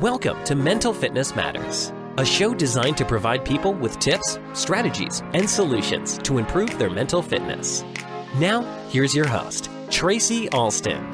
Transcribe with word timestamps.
Welcome 0.00 0.42
to 0.44 0.54
Mental 0.54 0.94
Fitness 0.94 1.36
Matters, 1.36 1.92
a 2.16 2.24
show 2.24 2.54
designed 2.54 2.96
to 2.96 3.04
provide 3.04 3.44
people 3.44 3.74
with 3.74 3.98
tips, 3.98 4.38
strategies, 4.54 5.22
and 5.34 5.48
solutions 5.48 6.16
to 6.20 6.38
improve 6.38 6.78
their 6.78 6.88
mental 6.88 7.20
fitness. 7.20 7.84
Now, 8.36 8.62
here's 8.88 9.14
your 9.14 9.28
host, 9.28 9.68
Tracy 9.90 10.48
Alston. 10.52 11.04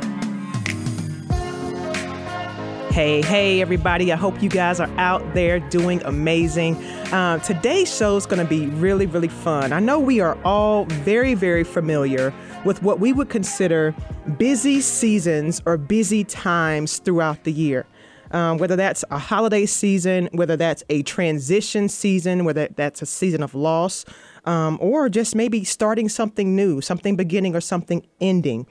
Hey, 2.93 3.23
hey, 3.23 3.61
everybody. 3.61 4.13
I 4.13 4.17
hope 4.17 4.41
you 4.41 4.49
guys 4.49 4.79
are 4.79 4.91
out 4.99 5.35
there 5.35 5.59
doing 5.59 6.01
amazing. 6.05 6.77
Uh, 7.13 7.41
today's 7.41 7.93
show 7.93 8.17
is 8.17 8.25
going 8.25 8.39
to 8.39 8.49
be 8.49 8.69
really, 8.69 9.07
really 9.07 9.27
fun. 9.27 9.73
I 9.73 9.81
know 9.81 9.99
we 9.99 10.21
are 10.21 10.39
all 10.45 10.85
very, 10.85 11.35
very 11.35 11.65
familiar 11.65 12.33
with 12.65 12.85
what 12.85 13.01
we 13.01 13.13
would 13.13 13.31
consider 13.31 13.97
busy 14.39 14.81
seasons 14.81 15.61
or 15.67 15.77
busy 15.77 16.23
times 16.23 16.99
throughout 17.01 17.43
the 17.43 17.53
year. 17.53 17.85
Um, 18.33 18.59
whether 18.59 18.77
that's 18.77 19.05
a 19.11 19.19
holiday 19.19 19.67
season, 19.67 20.29
whether 20.33 20.57
that's 20.57 20.83
a 20.91 21.03
transition 21.03 21.89
season, 21.89 22.45
whether 22.45 22.69
that's 22.69 23.03
a 23.03 23.07
season 23.07 23.43
of 23.43 23.55
loss, 23.55 24.05
um, 24.45 24.79
or 24.81 25.09
just 25.09 25.35
maybe 25.35 25.65
starting 25.65 26.09
something 26.09 26.57
new, 26.57 26.81
something 26.81 27.17
beginning 27.17 27.55
or 27.55 27.61
something 27.61 28.07
ending. 28.21 28.67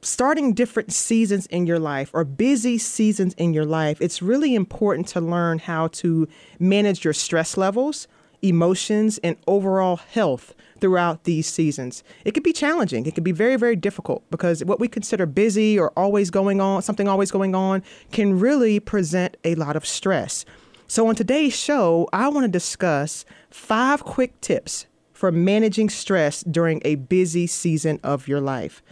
Starting 0.00 0.54
different 0.54 0.92
seasons 0.92 1.46
in 1.46 1.66
your 1.66 1.78
life 1.78 2.10
or 2.12 2.24
busy 2.24 2.78
seasons 2.78 3.34
in 3.34 3.54
your 3.54 3.64
life, 3.64 4.00
it's 4.00 4.20
really 4.20 4.54
important 4.54 5.06
to 5.08 5.20
learn 5.20 5.60
how 5.60 5.86
to 5.88 6.28
manage 6.58 7.04
your 7.04 7.14
stress 7.14 7.56
levels, 7.56 8.08
emotions, 8.42 9.18
and 9.24 9.36
overall 9.46 9.96
health 9.96 10.54
throughout 10.80 11.24
these 11.24 11.46
seasons. 11.46 12.02
It 12.24 12.34
can 12.34 12.42
be 12.42 12.52
challenging. 12.52 13.06
It 13.06 13.14
can 13.14 13.24
be 13.24 13.32
very, 13.32 13.56
very 13.56 13.76
difficult 13.76 14.28
because 14.30 14.64
what 14.64 14.80
we 14.80 14.88
consider 14.88 15.26
busy 15.26 15.78
or 15.78 15.90
always 15.96 16.30
going 16.30 16.60
on, 16.60 16.82
something 16.82 17.08
always 17.08 17.30
going 17.30 17.54
on, 17.54 17.82
can 18.10 18.38
really 18.38 18.80
present 18.80 19.36
a 19.44 19.54
lot 19.54 19.76
of 19.76 19.86
stress. 19.86 20.44
So, 20.88 21.06
on 21.06 21.14
today's 21.14 21.56
show, 21.56 22.08
I 22.12 22.28
want 22.28 22.44
to 22.44 22.50
discuss 22.50 23.24
five 23.50 24.04
quick 24.04 24.38
tips 24.40 24.86
for 25.12 25.30
managing 25.30 25.88
stress 25.88 26.42
during 26.42 26.82
a 26.84 26.96
busy 26.96 27.46
season 27.46 28.00
of 28.02 28.26
your 28.26 28.40
life. 28.40 28.82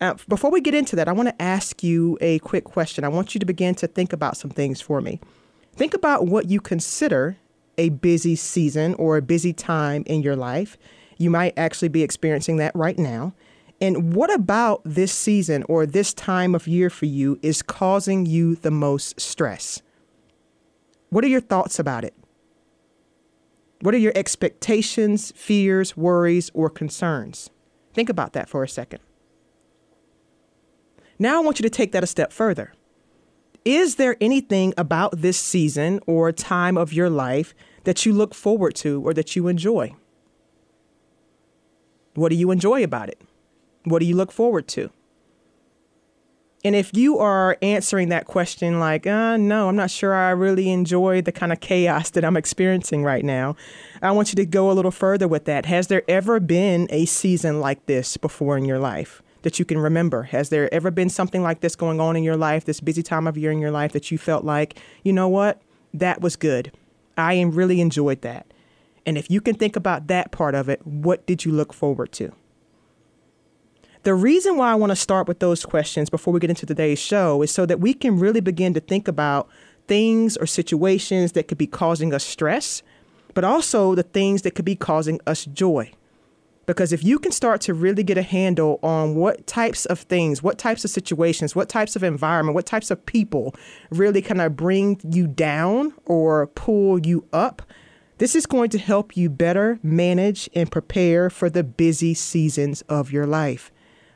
Uh, 0.00 0.14
before 0.28 0.50
we 0.50 0.60
get 0.60 0.74
into 0.74 0.96
that, 0.96 1.08
I 1.08 1.12
want 1.12 1.28
to 1.28 1.42
ask 1.42 1.82
you 1.82 2.18
a 2.20 2.38
quick 2.40 2.64
question. 2.64 3.04
I 3.04 3.08
want 3.08 3.34
you 3.34 3.38
to 3.38 3.46
begin 3.46 3.74
to 3.76 3.86
think 3.86 4.12
about 4.12 4.36
some 4.36 4.50
things 4.50 4.80
for 4.80 5.00
me. 5.00 5.20
Think 5.76 5.94
about 5.94 6.26
what 6.26 6.48
you 6.48 6.60
consider 6.60 7.36
a 7.78 7.90
busy 7.90 8.36
season 8.36 8.94
or 8.94 9.16
a 9.16 9.22
busy 9.22 9.52
time 9.52 10.02
in 10.06 10.22
your 10.22 10.36
life. 10.36 10.76
You 11.18 11.30
might 11.30 11.54
actually 11.56 11.88
be 11.88 12.02
experiencing 12.02 12.56
that 12.56 12.74
right 12.74 12.98
now. 12.98 13.34
And 13.80 14.14
what 14.14 14.32
about 14.32 14.82
this 14.84 15.12
season 15.12 15.64
or 15.68 15.84
this 15.84 16.14
time 16.14 16.54
of 16.54 16.66
year 16.66 16.90
for 16.90 17.06
you 17.06 17.38
is 17.42 17.62
causing 17.62 18.26
you 18.26 18.54
the 18.54 18.70
most 18.70 19.20
stress? 19.20 19.82
What 21.10 21.24
are 21.24 21.28
your 21.28 21.40
thoughts 21.40 21.78
about 21.78 22.04
it? 22.04 22.14
What 23.80 23.94
are 23.94 23.98
your 23.98 24.12
expectations, 24.14 25.32
fears, 25.36 25.96
worries, 25.96 26.50
or 26.54 26.70
concerns? 26.70 27.50
Think 27.92 28.08
about 28.08 28.32
that 28.32 28.48
for 28.48 28.62
a 28.62 28.68
second. 28.68 29.00
Now 31.18 31.36
I 31.40 31.44
want 31.44 31.58
you 31.58 31.64
to 31.64 31.70
take 31.70 31.92
that 31.92 32.02
a 32.02 32.06
step 32.06 32.32
further. 32.32 32.72
Is 33.64 33.94
there 33.94 34.16
anything 34.20 34.74
about 34.76 35.22
this 35.22 35.38
season 35.38 36.00
or 36.06 36.30
time 36.32 36.76
of 36.76 36.92
your 36.92 37.08
life 37.08 37.54
that 37.84 38.04
you 38.04 38.12
look 38.12 38.34
forward 38.34 38.74
to 38.76 39.00
or 39.02 39.14
that 39.14 39.34
you 39.36 39.48
enjoy? 39.48 39.94
What 42.14 42.28
do 42.28 42.36
you 42.36 42.50
enjoy 42.50 42.84
about 42.84 43.08
it? 43.08 43.20
What 43.84 44.00
do 44.00 44.06
you 44.06 44.16
look 44.16 44.32
forward 44.32 44.68
to? 44.68 44.90
And 46.64 46.74
if 46.74 46.96
you 46.96 47.18
are 47.18 47.58
answering 47.60 48.08
that 48.08 48.26
question 48.26 48.80
like, 48.80 49.06
uh, 49.06 49.36
no, 49.36 49.68
I'm 49.68 49.76
not 49.76 49.90
sure 49.90 50.14
I 50.14 50.30
really 50.30 50.70
enjoy 50.70 51.20
the 51.20 51.32
kind 51.32 51.52
of 51.52 51.60
chaos 51.60 52.08
that 52.10 52.24
I'm 52.24 52.38
experiencing 52.38 53.02
right 53.02 53.24
now, 53.24 53.54
I 54.00 54.12
want 54.12 54.30
you 54.32 54.36
to 54.36 54.46
go 54.46 54.70
a 54.70 54.72
little 54.72 54.90
further 54.90 55.28
with 55.28 55.44
that. 55.44 55.66
Has 55.66 55.88
there 55.88 56.02
ever 56.08 56.40
been 56.40 56.86
a 56.90 57.04
season 57.04 57.60
like 57.60 57.84
this 57.84 58.16
before 58.16 58.56
in 58.56 58.64
your 58.64 58.78
life? 58.78 59.22
That 59.44 59.58
you 59.58 59.64
can 59.64 59.78
remember? 59.78 60.24
Has 60.24 60.48
there 60.48 60.72
ever 60.74 60.90
been 60.90 61.08
something 61.08 61.42
like 61.42 61.60
this 61.60 61.76
going 61.76 62.00
on 62.00 62.16
in 62.16 62.24
your 62.24 62.36
life, 62.36 62.64
this 62.64 62.80
busy 62.80 63.02
time 63.02 63.26
of 63.26 63.38
year 63.38 63.52
in 63.52 63.58
your 63.58 63.70
life 63.70 63.92
that 63.92 64.10
you 64.10 64.18
felt 64.18 64.44
like, 64.44 64.78
you 65.04 65.12
know 65.12 65.28
what, 65.28 65.62
that 65.92 66.20
was 66.20 66.34
good? 66.34 66.72
I 67.16 67.40
really 67.42 67.80
enjoyed 67.80 68.22
that. 68.22 68.46
And 69.06 69.16
if 69.16 69.30
you 69.30 69.40
can 69.40 69.54
think 69.54 69.76
about 69.76 70.06
that 70.08 70.32
part 70.32 70.54
of 70.54 70.68
it, 70.68 70.84
what 70.86 71.26
did 71.26 71.44
you 71.44 71.52
look 71.52 71.72
forward 71.72 72.10
to? 72.12 72.32
The 74.02 74.14
reason 74.14 74.56
why 74.56 74.72
I 74.72 74.74
want 74.74 74.90
to 74.90 74.96
start 74.96 75.28
with 75.28 75.38
those 75.38 75.64
questions 75.64 76.10
before 76.10 76.32
we 76.32 76.40
get 76.40 76.50
into 76.50 76.66
today's 76.66 76.98
show 76.98 77.42
is 77.42 77.50
so 77.50 77.64
that 77.66 77.80
we 77.80 77.94
can 77.94 78.18
really 78.18 78.40
begin 78.40 78.74
to 78.74 78.80
think 78.80 79.08
about 79.08 79.48
things 79.86 80.36
or 80.38 80.46
situations 80.46 81.32
that 81.32 81.48
could 81.48 81.58
be 81.58 81.66
causing 81.66 82.14
us 82.14 82.24
stress, 82.24 82.82
but 83.34 83.44
also 83.44 83.94
the 83.94 84.02
things 84.02 84.42
that 84.42 84.54
could 84.54 84.64
be 84.64 84.76
causing 84.76 85.20
us 85.26 85.44
joy. 85.44 85.90
Because 86.66 86.92
if 86.92 87.04
you 87.04 87.18
can 87.18 87.32
start 87.32 87.60
to 87.62 87.74
really 87.74 88.02
get 88.02 88.16
a 88.16 88.22
handle 88.22 88.78
on 88.82 89.14
what 89.14 89.46
types 89.46 89.84
of 89.86 90.00
things, 90.00 90.42
what 90.42 90.58
types 90.58 90.84
of 90.84 90.90
situations, 90.90 91.54
what 91.54 91.68
types 91.68 91.96
of 91.96 92.02
environment, 92.02 92.54
what 92.54 92.66
types 92.66 92.90
of 92.90 93.04
people 93.06 93.54
really 93.90 94.22
kind 94.22 94.40
of 94.40 94.56
bring 94.56 95.00
you 95.04 95.26
down 95.26 95.92
or 96.06 96.46
pull 96.48 96.98
you 97.06 97.26
up, 97.32 97.62
this 98.18 98.34
is 98.34 98.46
going 98.46 98.70
to 98.70 98.78
help 98.78 99.16
you 99.16 99.28
better 99.28 99.78
manage 99.82 100.48
and 100.54 100.70
prepare 100.70 101.28
for 101.28 101.50
the 101.50 101.64
busy 101.64 102.14
seasons 102.14 102.82
of 102.82 103.10
your 103.10 103.26
life. 103.26 103.70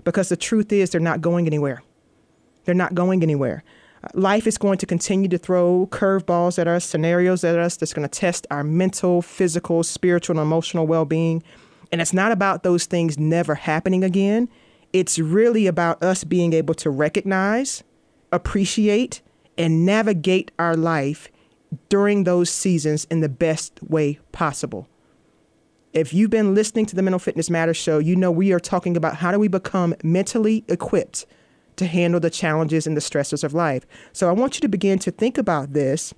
Because 0.05 0.29
the 0.29 0.37
truth 0.37 0.73
is, 0.73 0.91
they're 0.91 1.01
not 1.01 1.21
going 1.21 1.47
anywhere. 1.47 1.83
They're 2.65 2.75
not 2.75 2.95
going 2.95 3.23
anywhere. 3.23 3.65
Life 4.15 4.47
is 4.47 4.59
going 4.59 4.79
to 4.79 4.87
continue 4.87 5.29
to 5.29 5.39
throw 5.39 5.89
curveballs 5.91 6.59
at 6.59 6.69
us, 6.69 6.85
scenarios 6.85 7.43
at 7.43 7.59
us 7.59 7.77
that's 7.77 7.93
going 7.93 8.09
to 8.09 8.19
test 8.19 8.47
our 8.51 8.63
mental, 8.63 9.21
physical, 9.23 9.83
spiritual, 9.83 10.39
and 10.39 10.47
emotional 10.47 10.87
well 10.87 11.05
being. 11.05 11.43
And 11.91 12.01
it's 12.01 12.13
not 12.13 12.33
about 12.33 12.63
those 12.63 12.87
things 12.87 13.19
never 13.19 13.55
happening 13.55 14.05
again. 14.05 14.49
It's 14.93 15.19
really 15.19 15.67
about 15.67 16.03
us 16.03 16.25
being 16.25 16.53
able 16.53 16.75
to 16.75 16.91
recognize, 16.91 17.83
appreciate, 18.33 19.21
and 19.57 19.85
navigate 19.85 20.51
our 20.59 20.77
life 20.77 21.29
during 21.89 22.25
those 22.25 22.51
seasons 22.51 23.07
in 23.11 23.21
the 23.21 23.29
best 23.29 23.83
way 23.83 24.19
possible. 24.33 24.89
If 25.93 26.13
you've 26.13 26.31
been 26.31 26.55
listening 26.55 26.87
to 26.87 26.97
the 26.97 27.03
Mental 27.03 27.19
Fitness 27.19 27.51
Matters 27.51 27.77
show, 27.77 27.99
you 27.99 28.15
know 28.15 28.31
we 28.31 28.53
are 28.53 28.61
talking 28.61 28.97
about 28.97 29.17
how 29.17 29.33
do 29.33 29.39
we 29.39 29.49
become 29.49 29.95
mentally 30.03 30.65
equipped 30.69 31.27
to 31.77 31.87
handle 31.87 32.21
the 32.21 32.31
challenges 32.31 32.87
and 32.87 32.97
the 32.97 33.01
stresses 33.01 33.43
of 33.43 33.55
life. 33.55 33.87
So 34.13 34.29
I 34.29 34.33
want 34.33 34.57
you 34.57 34.61
to 34.61 34.69
begin 34.69 34.99
to 35.01 35.11
think 35.11 35.39
about 35.39 35.73
this 35.73 36.13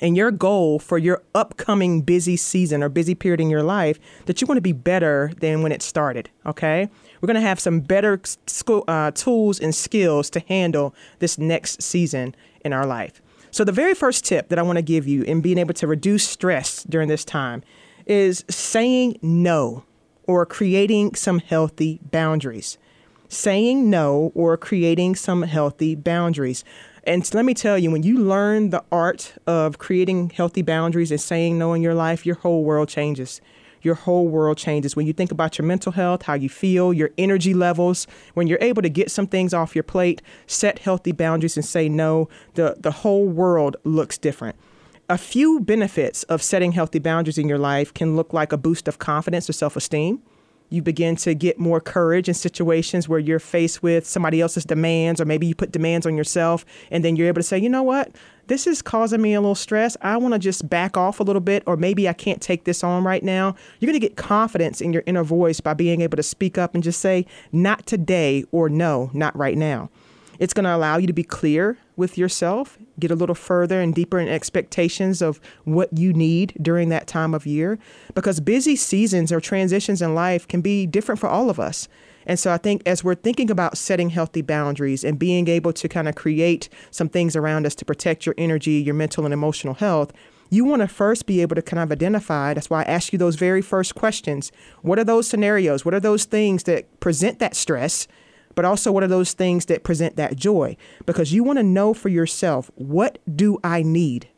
and 0.00 0.16
your 0.16 0.30
goal 0.30 0.78
for 0.78 0.98
your 0.98 1.22
upcoming 1.34 2.02
busy 2.02 2.36
season 2.36 2.82
or 2.82 2.88
busy 2.88 3.14
period 3.14 3.40
in 3.40 3.50
your 3.50 3.62
life 3.62 3.98
that 4.26 4.40
you 4.40 4.46
want 4.46 4.56
to 4.56 4.62
be 4.62 4.72
better 4.72 5.32
than 5.40 5.62
when 5.62 5.72
it 5.72 5.82
started. 5.82 6.30
Okay, 6.46 6.88
we're 7.20 7.26
going 7.26 7.34
to 7.34 7.40
have 7.40 7.60
some 7.60 7.80
better 7.80 8.20
school, 8.46 8.84
uh, 8.88 9.10
tools 9.12 9.60
and 9.60 9.74
skills 9.74 10.30
to 10.30 10.40
handle 10.40 10.94
this 11.18 11.38
next 11.38 11.82
season 11.82 12.34
in 12.64 12.72
our 12.72 12.86
life. 12.86 13.22
So 13.50 13.64
the 13.64 13.72
very 13.72 13.94
first 13.94 14.24
tip 14.24 14.48
that 14.48 14.58
I 14.58 14.62
want 14.62 14.76
to 14.76 14.82
give 14.82 15.08
you 15.08 15.22
in 15.22 15.40
being 15.40 15.58
able 15.58 15.74
to 15.74 15.86
reduce 15.86 16.28
stress 16.28 16.84
during 16.84 17.08
this 17.08 17.24
time 17.24 17.62
is 18.06 18.44
saying 18.48 19.18
no 19.22 19.84
or 20.26 20.46
creating 20.46 21.14
some 21.16 21.40
healthy 21.40 22.00
boundaries. 22.10 22.78
Saying 23.28 23.90
no 23.90 24.32
or 24.34 24.56
creating 24.56 25.16
some 25.16 25.42
healthy 25.42 25.94
boundaries. 25.94 26.64
And 27.04 27.32
let 27.34 27.44
me 27.44 27.54
tell 27.54 27.78
you, 27.78 27.90
when 27.90 28.02
you 28.02 28.18
learn 28.18 28.70
the 28.70 28.84
art 28.92 29.34
of 29.46 29.78
creating 29.78 30.30
healthy 30.30 30.62
boundaries 30.62 31.10
and 31.10 31.20
saying 31.20 31.58
no 31.58 31.72
in 31.72 31.82
your 31.82 31.94
life, 31.94 32.26
your 32.26 32.36
whole 32.36 32.62
world 32.64 32.88
changes. 32.88 33.40
Your 33.82 33.94
whole 33.94 34.28
world 34.28 34.58
changes. 34.58 34.94
When 34.94 35.06
you 35.06 35.14
think 35.14 35.32
about 35.32 35.56
your 35.56 35.66
mental 35.66 35.92
health, 35.92 36.22
how 36.22 36.34
you 36.34 36.50
feel, 36.50 36.92
your 36.92 37.10
energy 37.16 37.54
levels, 37.54 38.06
when 38.34 38.46
you're 38.46 38.58
able 38.60 38.82
to 38.82 38.90
get 38.90 39.10
some 39.10 39.26
things 39.26 39.54
off 39.54 39.74
your 39.74 39.82
plate, 39.82 40.20
set 40.46 40.80
healthy 40.80 41.12
boundaries 41.12 41.56
and 41.56 41.64
say 41.64 41.88
no, 41.88 42.28
the, 42.54 42.76
the 42.78 42.90
whole 42.90 43.26
world 43.26 43.78
looks 43.84 44.18
different. 44.18 44.56
A 45.08 45.16
few 45.16 45.60
benefits 45.60 46.24
of 46.24 46.42
setting 46.42 46.72
healthy 46.72 46.98
boundaries 46.98 47.38
in 47.38 47.48
your 47.48 47.58
life 47.58 47.94
can 47.94 48.14
look 48.14 48.34
like 48.34 48.52
a 48.52 48.58
boost 48.58 48.86
of 48.86 48.98
confidence 48.98 49.48
or 49.48 49.54
self 49.54 49.76
esteem 49.76 50.22
you 50.70 50.80
begin 50.82 51.16
to 51.16 51.34
get 51.34 51.58
more 51.58 51.80
courage 51.80 52.28
in 52.28 52.34
situations 52.34 53.08
where 53.08 53.18
you're 53.18 53.38
faced 53.38 53.82
with 53.82 54.06
somebody 54.06 54.40
else's 54.40 54.64
demands, 54.64 55.20
or 55.20 55.24
maybe 55.24 55.46
you 55.46 55.54
put 55.54 55.72
demands 55.72 56.06
on 56.06 56.16
yourself, 56.16 56.64
and 56.90 57.04
then 57.04 57.16
you're 57.16 57.28
able 57.28 57.40
to 57.40 57.46
say, 57.46 57.58
you 57.58 57.68
know 57.68 57.82
what, 57.82 58.14
this 58.46 58.66
is 58.66 58.80
causing 58.82 59.20
me 59.20 59.34
a 59.34 59.40
little 59.40 59.54
stress. 59.54 59.96
I 60.00 60.16
want 60.16 60.34
to 60.34 60.38
just 60.38 60.68
back 60.68 60.96
off 60.96 61.20
a 61.20 61.22
little 61.22 61.40
bit, 61.40 61.62
or 61.66 61.76
maybe 61.76 62.08
I 62.08 62.12
can't 62.12 62.40
take 62.40 62.64
this 62.64 62.82
on 62.82 63.04
right 63.04 63.22
now. 63.22 63.54
You're 63.78 63.90
going 63.90 64.00
to 64.00 64.06
get 64.06 64.16
confidence 64.16 64.80
in 64.80 64.92
your 64.92 65.02
inner 65.06 65.24
voice 65.24 65.60
by 65.60 65.74
being 65.74 66.00
able 66.00 66.16
to 66.16 66.22
speak 66.22 66.56
up 66.56 66.74
and 66.74 66.82
just 66.82 67.00
say, 67.00 67.26
not 67.52 67.86
today, 67.86 68.44
or 68.50 68.68
no, 68.68 69.10
not 69.12 69.36
right 69.36 69.58
now. 69.58 69.90
It's 70.38 70.54
going 70.54 70.64
to 70.64 70.74
allow 70.74 70.96
you 70.96 71.06
to 71.06 71.12
be 71.12 71.22
clear 71.22 71.76
with 72.00 72.18
yourself, 72.18 72.76
get 72.98 73.12
a 73.12 73.14
little 73.14 73.36
further 73.36 73.80
and 73.80 73.94
deeper 73.94 74.18
in 74.18 74.26
expectations 74.26 75.22
of 75.22 75.40
what 75.62 75.96
you 75.96 76.12
need 76.12 76.54
during 76.60 76.88
that 76.88 77.06
time 77.06 77.34
of 77.34 77.46
year. 77.46 77.78
Because 78.14 78.40
busy 78.40 78.74
seasons 78.74 79.30
or 79.30 79.40
transitions 79.40 80.02
in 80.02 80.16
life 80.16 80.48
can 80.48 80.60
be 80.60 80.86
different 80.86 81.20
for 81.20 81.28
all 81.28 81.48
of 81.48 81.60
us. 81.60 81.86
And 82.26 82.38
so 82.38 82.52
I 82.52 82.58
think 82.58 82.82
as 82.86 83.04
we're 83.04 83.14
thinking 83.14 83.50
about 83.50 83.78
setting 83.78 84.10
healthy 84.10 84.42
boundaries 84.42 85.04
and 85.04 85.18
being 85.18 85.46
able 85.46 85.72
to 85.74 85.88
kind 85.88 86.08
of 86.08 86.16
create 86.16 86.68
some 86.90 87.08
things 87.08 87.36
around 87.36 87.66
us 87.66 87.74
to 87.76 87.84
protect 87.84 88.26
your 88.26 88.34
energy, 88.36 88.72
your 88.72 88.94
mental 88.94 89.24
and 89.24 89.32
emotional 89.32 89.74
health, 89.74 90.12
you 90.50 90.64
want 90.64 90.82
to 90.82 90.88
first 90.88 91.26
be 91.26 91.42
able 91.42 91.54
to 91.54 91.62
kind 91.62 91.80
of 91.80 91.92
identify. 91.92 92.54
That's 92.54 92.68
why 92.68 92.80
I 92.80 92.84
ask 92.84 93.12
you 93.12 93.18
those 93.18 93.36
very 93.36 93.62
first 93.62 93.94
questions. 93.94 94.50
What 94.82 94.98
are 94.98 95.04
those 95.04 95.28
scenarios? 95.28 95.84
What 95.84 95.94
are 95.94 96.00
those 96.00 96.24
things 96.24 96.64
that 96.64 96.98
present 96.98 97.38
that 97.38 97.54
stress? 97.54 98.08
But 98.54 98.64
also, 98.64 98.92
what 98.92 99.02
are 99.02 99.08
those 99.08 99.32
things 99.32 99.66
that 99.66 99.84
present 99.84 100.16
that 100.16 100.36
joy? 100.36 100.76
Because 101.06 101.32
you 101.32 101.44
want 101.44 101.58
to 101.58 101.62
know 101.62 101.94
for 101.94 102.08
yourself 102.08 102.70
what 102.74 103.18
do 103.34 103.58
I 103.62 103.82
need? 103.82 104.28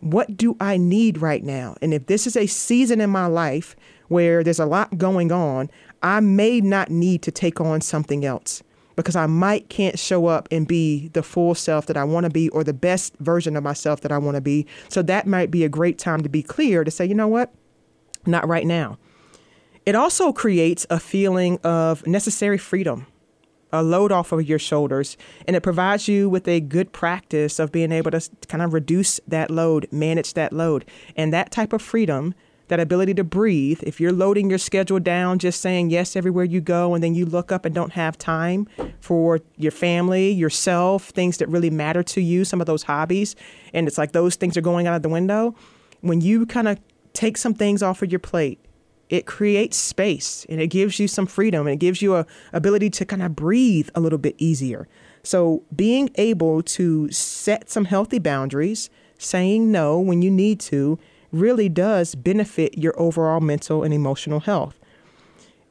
What 0.00 0.36
do 0.36 0.56
I 0.60 0.76
need 0.76 1.18
right 1.18 1.42
now? 1.42 1.76
And 1.80 1.94
if 1.94 2.06
this 2.06 2.26
is 2.26 2.36
a 2.36 2.46
season 2.46 3.00
in 3.00 3.10
my 3.10 3.26
life 3.26 3.74
where 4.08 4.44
there's 4.44 4.60
a 4.60 4.66
lot 4.66 4.98
going 4.98 5.32
on, 5.32 5.70
I 6.02 6.20
may 6.20 6.60
not 6.60 6.90
need 6.90 7.22
to 7.22 7.30
take 7.30 7.60
on 7.60 7.80
something 7.80 8.24
else 8.24 8.62
because 8.94 9.16
I 9.16 9.26
might 9.26 9.68
can't 9.68 9.98
show 9.98 10.26
up 10.26 10.48
and 10.50 10.66
be 10.66 11.08
the 11.08 11.22
full 11.22 11.54
self 11.54 11.86
that 11.86 11.96
I 11.96 12.04
want 12.04 12.24
to 12.24 12.30
be 12.30 12.48
or 12.50 12.64
the 12.64 12.72
best 12.72 13.16
version 13.18 13.56
of 13.56 13.62
myself 13.62 14.00
that 14.00 14.12
I 14.12 14.18
want 14.18 14.36
to 14.36 14.40
be. 14.40 14.66
So 14.88 15.02
that 15.02 15.26
might 15.26 15.50
be 15.50 15.64
a 15.64 15.68
great 15.68 15.98
time 15.98 16.22
to 16.22 16.28
be 16.28 16.42
clear 16.42 16.82
to 16.82 16.90
say, 16.90 17.04
you 17.04 17.14
know 17.14 17.28
what? 17.28 17.52
Not 18.26 18.48
right 18.48 18.66
now. 18.66 18.98
It 19.84 19.94
also 19.94 20.32
creates 20.32 20.86
a 20.90 20.98
feeling 20.98 21.58
of 21.62 22.06
necessary 22.06 22.58
freedom, 22.58 23.06
a 23.72 23.82
load 23.82 24.12
off 24.12 24.32
of 24.32 24.48
your 24.48 24.58
shoulders, 24.58 25.16
and 25.46 25.56
it 25.56 25.62
provides 25.62 26.08
you 26.08 26.28
with 26.28 26.46
a 26.48 26.60
good 26.60 26.92
practice 26.92 27.58
of 27.58 27.72
being 27.72 27.92
able 27.92 28.10
to 28.10 28.30
kind 28.48 28.62
of 28.62 28.72
reduce 28.72 29.20
that 29.26 29.50
load, 29.50 29.88
manage 29.90 30.34
that 30.34 30.52
load. 30.52 30.84
And 31.16 31.32
that 31.32 31.50
type 31.50 31.72
of 31.72 31.82
freedom 31.82 32.34
that 32.68 32.80
ability 32.80 33.14
to 33.14 33.22
breathe, 33.22 33.80
if 33.84 34.00
you're 34.00 34.12
loading 34.12 34.50
your 34.50 34.58
schedule 34.58 34.98
down, 34.98 35.38
just 35.38 35.60
saying 35.60 35.90
yes 35.90 36.16
everywhere 36.16 36.44
you 36.44 36.60
go, 36.60 36.94
and 36.94 37.04
then 37.04 37.14
you 37.14 37.24
look 37.24 37.52
up 37.52 37.64
and 37.64 37.74
don't 37.74 37.92
have 37.92 38.18
time 38.18 38.66
for 39.00 39.40
your 39.56 39.70
family, 39.70 40.32
yourself, 40.32 41.10
things 41.10 41.38
that 41.38 41.48
really 41.48 41.70
matter 41.70 42.02
to 42.02 42.20
you, 42.20 42.44
some 42.44 42.60
of 42.60 42.66
those 42.66 42.82
hobbies, 42.82 43.36
and 43.72 43.86
it's 43.86 43.98
like 43.98 44.12
those 44.12 44.34
things 44.34 44.56
are 44.56 44.62
going 44.62 44.86
out 44.88 44.96
of 44.96 45.02
the 45.02 45.08
window, 45.08 45.54
when 46.00 46.20
you 46.20 46.44
kind 46.44 46.66
of 46.66 46.78
take 47.12 47.36
some 47.36 47.54
things 47.54 47.82
off 47.82 48.02
of 48.02 48.10
your 48.10 48.18
plate, 48.18 48.58
it 49.08 49.26
creates 49.26 49.76
space 49.76 50.46
and 50.48 50.60
it 50.60 50.68
gives 50.68 50.98
you 50.98 51.08
some 51.08 51.26
freedom 51.26 51.66
and 51.66 51.74
it 51.74 51.78
gives 51.78 52.02
you 52.02 52.16
a 52.16 52.26
ability 52.52 52.90
to 52.90 53.04
kind 53.04 53.22
of 53.22 53.36
breathe 53.36 53.88
a 53.94 54.00
little 54.00 54.18
bit 54.18 54.34
easier. 54.38 54.88
So 55.22 55.62
being 55.74 56.10
able 56.16 56.62
to 56.62 57.10
set 57.10 57.70
some 57.70 57.86
healthy 57.86 58.18
boundaries, 58.18 58.90
saying 59.18 59.72
no 59.72 59.98
when 59.98 60.22
you 60.22 60.30
need 60.30 60.60
to, 60.60 60.98
really 61.32 61.68
does 61.68 62.14
benefit 62.14 62.78
your 62.78 62.98
overall 63.00 63.40
mental 63.40 63.82
and 63.82 63.92
emotional 63.92 64.40
health. 64.40 64.78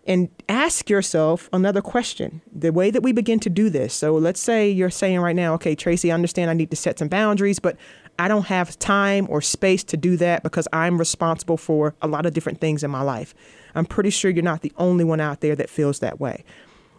And 0.07 0.29
ask 0.47 0.89
yourself 0.89 1.49
another 1.51 1.81
question. 1.81 2.41
The 2.53 2.71
way 2.71 2.91
that 2.91 3.01
we 3.01 3.11
begin 3.11 3.39
to 3.39 3.49
do 3.49 3.71
this. 3.71 3.93
So 3.93 4.13
let's 4.15 4.39
say 4.39 4.69
you're 4.69 4.91
saying 4.91 5.19
right 5.19 5.35
now, 5.35 5.55
okay, 5.55 5.73
Tracy, 5.73 6.11
I 6.11 6.13
understand 6.13 6.51
I 6.51 6.53
need 6.53 6.69
to 6.69 6.75
set 6.75 6.99
some 6.99 7.07
boundaries, 7.07 7.57
but 7.57 7.75
I 8.17 8.27
don't 8.27 8.45
have 8.45 8.77
time 8.79 9.27
or 9.29 9.41
space 9.41 9.83
to 9.85 9.97
do 9.97 10.17
that 10.17 10.43
because 10.43 10.67
I'm 10.71 10.97
responsible 10.97 11.57
for 11.57 11.95
a 12.01 12.07
lot 12.07 12.25
of 12.25 12.33
different 12.33 12.61
things 12.61 12.83
in 12.83 12.91
my 12.91 13.01
life. 13.01 13.33
I'm 13.75 13.85
pretty 13.85 14.09
sure 14.09 14.31
you're 14.31 14.43
not 14.43 14.61
the 14.61 14.71
only 14.77 15.03
one 15.03 15.19
out 15.19 15.41
there 15.41 15.55
that 15.55 15.69
feels 15.69 15.99
that 15.99 16.19
way. 16.19 16.43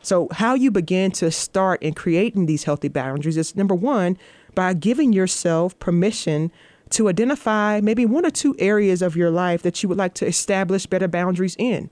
So, 0.02 0.28
how 0.30 0.54
you 0.54 0.70
begin 0.70 1.10
to 1.12 1.30
start 1.30 1.82
in 1.82 1.94
creating 1.94 2.46
these 2.46 2.64
healthy 2.64 2.88
boundaries 2.88 3.36
is 3.36 3.56
number 3.56 3.74
one, 3.74 4.18
by 4.54 4.72
giving 4.72 5.12
yourself 5.12 5.78
permission 5.78 6.52
to 6.90 7.08
identify 7.08 7.80
maybe 7.82 8.06
one 8.06 8.24
or 8.24 8.30
two 8.30 8.54
areas 8.58 9.02
of 9.02 9.16
your 9.16 9.30
life 9.30 9.62
that 9.62 9.82
you 9.82 9.88
would 9.88 9.98
like 9.98 10.14
to 10.14 10.26
establish 10.26 10.86
better 10.86 11.08
boundaries 11.08 11.56
in. 11.58 11.90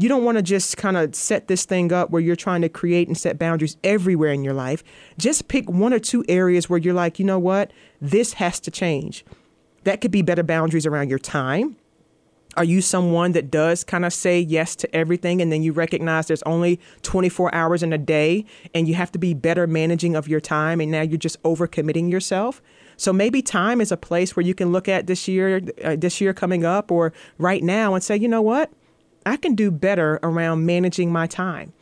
You 0.00 0.08
don't 0.08 0.22
want 0.22 0.38
to 0.38 0.42
just 0.42 0.76
kind 0.76 0.96
of 0.96 1.16
set 1.16 1.48
this 1.48 1.64
thing 1.64 1.92
up 1.92 2.10
where 2.10 2.22
you're 2.22 2.36
trying 2.36 2.62
to 2.62 2.68
create 2.68 3.08
and 3.08 3.18
set 3.18 3.36
boundaries 3.36 3.76
everywhere 3.82 4.32
in 4.32 4.44
your 4.44 4.54
life. 4.54 4.84
Just 5.18 5.48
pick 5.48 5.68
one 5.68 5.92
or 5.92 5.98
two 5.98 6.24
areas 6.28 6.70
where 6.70 6.78
you're 6.78 6.94
like, 6.94 7.18
you 7.18 7.24
know 7.24 7.38
what, 7.38 7.72
this 8.00 8.34
has 8.34 8.60
to 8.60 8.70
change. 8.70 9.24
That 9.82 10.00
could 10.00 10.12
be 10.12 10.22
better 10.22 10.44
boundaries 10.44 10.86
around 10.86 11.10
your 11.10 11.18
time. 11.18 11.76
Are 12.56 12.64
you 12.64 12.80
someone 12.80 13.32
that 13.32 13.50
does 13.50 13.82
kind 13.84 14.04
of 14.04 14.12
say 14.12 14.40
yes 14.40 14.76
to 14.76 14.96
everything 14.96 15.42
and 15.42 15.52
then 15.52 15.62
you 15.62 15.72
recognize 15.72 16.26
there's 16.26 16.42
only 16.44 16.80
24 17.02 17.54
hours 17.54 17.82
in 17.82 17.92
a 17.92 17.98
day 17.98 18.44
and 18.74 18.88
you 18.88 18.94
have 18.94 19.12
to 19.12 19.18
be 19.18 19.34
better 19.34 19.66
managing 19.66 20.16
of 20.16 20.28
your 20.28 20.40
time 20.40 20.80
and 20.80 20.90
now 20.90 21.02
you're 21.02 21.18
just 21.18 21.42
overcommitting 21.42 22.10
yourself? 22.10 22.62
So 22.96 23.12
maybe 23.12 23.42
time 23.42 23.80
is 23.80 23.92
a 23.92 23.96
place 23.96 24.34
where 24.34 24.44
you 24.44 24.54
can 24.54 24.72
look 24.72 24.88
at 24.88 25.06
this 25.06 25.28
year, 25.28 25.60
uh, 25.84 25.96
this 25.96 26.20
year 26.20 26.34
coming 26.34 26.64
up, 26.64 26.90
or 26.90 27.12
right 27.38 27.62
now, 27.62 27.94
and 27.94 28.02
say, 28.02 28.16
you 28.16 28.26
know 28.26 28.42
what, 28.42 28.72
I 29.26 29.36
can 29.36 29.54
do 29.54 29.70
better 29.70 30.18
around 30.22 30.66
managing 30.66 31.12
my 31.12 31.26
time. 31.26 31.72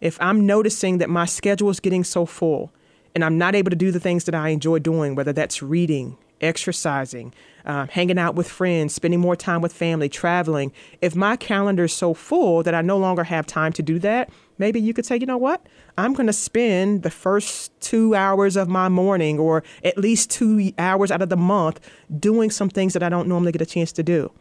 If 0.00 0.20
I'm 0.20 0.46
noticing 0.46 0.98
that 0.98 1.10
my 1.10 1.26
schedule 1.26 1.70
is 1.70 1.80
getting 1.80 2.04
so 2.04 2.26
full, 2.26 2.72
and 3.14 3.24
I'm 3.24 3.38
not 3.38 3.54
able 3.54 3.70
to 3.70 3.76
do 3.76 3.90
the 3.90 4.00
things 4.00 4.24
that 4.24 4.34
I 4.34 4.48
enjoy 4.50 4.78
doing, 4.78 5.14
whether 5.14 5.32
that's 5.32 5.62
reading, 5.62 6.16
exercising, 6.40 7.34
uh, 7.66 7.86
hanging 7.86 8.18
out 8.18 8.34
with 8.34 8.48
friends, 8.48 8.94
spending 8.94 9.20
more 9.20 9.36
time 9.36 9.60
with 9.60 9.72
family, 9.72 10.08
traveling. 10.08 10.72
If 11.02 11.14
my 11.14 11.36
calendar 11.36 11.84
is 11.84 11.92
so 11.92 12.14
full 12.14 12.62
that 12.62 12.74
I 12.74 12.82
no 12.82 12.96
longer 12.98 13.24
have 13.24 13.46
time 13.46 13.72
to 13.74 13.82
do 13.82 13.98
that, 13.98 14.30
maybe 14.58 14.80
you 14.80 14.94
could 14.94 15.04
say, 15.04 15.16
you 15.16 15.26
know 15.26 15.36
what? 15.36 15.66
I'm 15.98 16.14
going 16.14 16.28
to 16.28 16.32
spend 16.32 17.02
the 17.02 17.10
first 17.10 17.78
two 17.80 18.14
hours 18.14 18.56
of 18.56 18.68
my 18.68 18.88
morning 18.88 19.38
or 19.38 19.62
at 19.84 19.98
least 19.98 20.30
two 20.30 20.72
hours 20.78 21.10
out 21.10 21.20
of 21.20 21.28
the 21.28 21.36
month 21.36 21.80
doing 22.18 22.50
some 22.50 22.70
things 22.70 22.94
that 22.94 23.02
I 23.02 23.08
don't 23.08 23.28
normally 23.28 23.52
get 23.52 23.60
a 23.60 23.66
chance 23.66 23.92
to 23.92 24.02
do. 24.02 24.32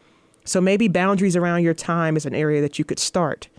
So 0.46 0.60
maybe 0.62 0.88
boundaries 0.88 1.36
around 1.36 1.64
your 1.64 1.74
time 1.74 2.18
is 2.18 2.26
an 2.26 2.36
area 2.36 2.62
that 2.62 2.80
you 2.80 2.86
could 2.86 3.00
start. 3.00 3.50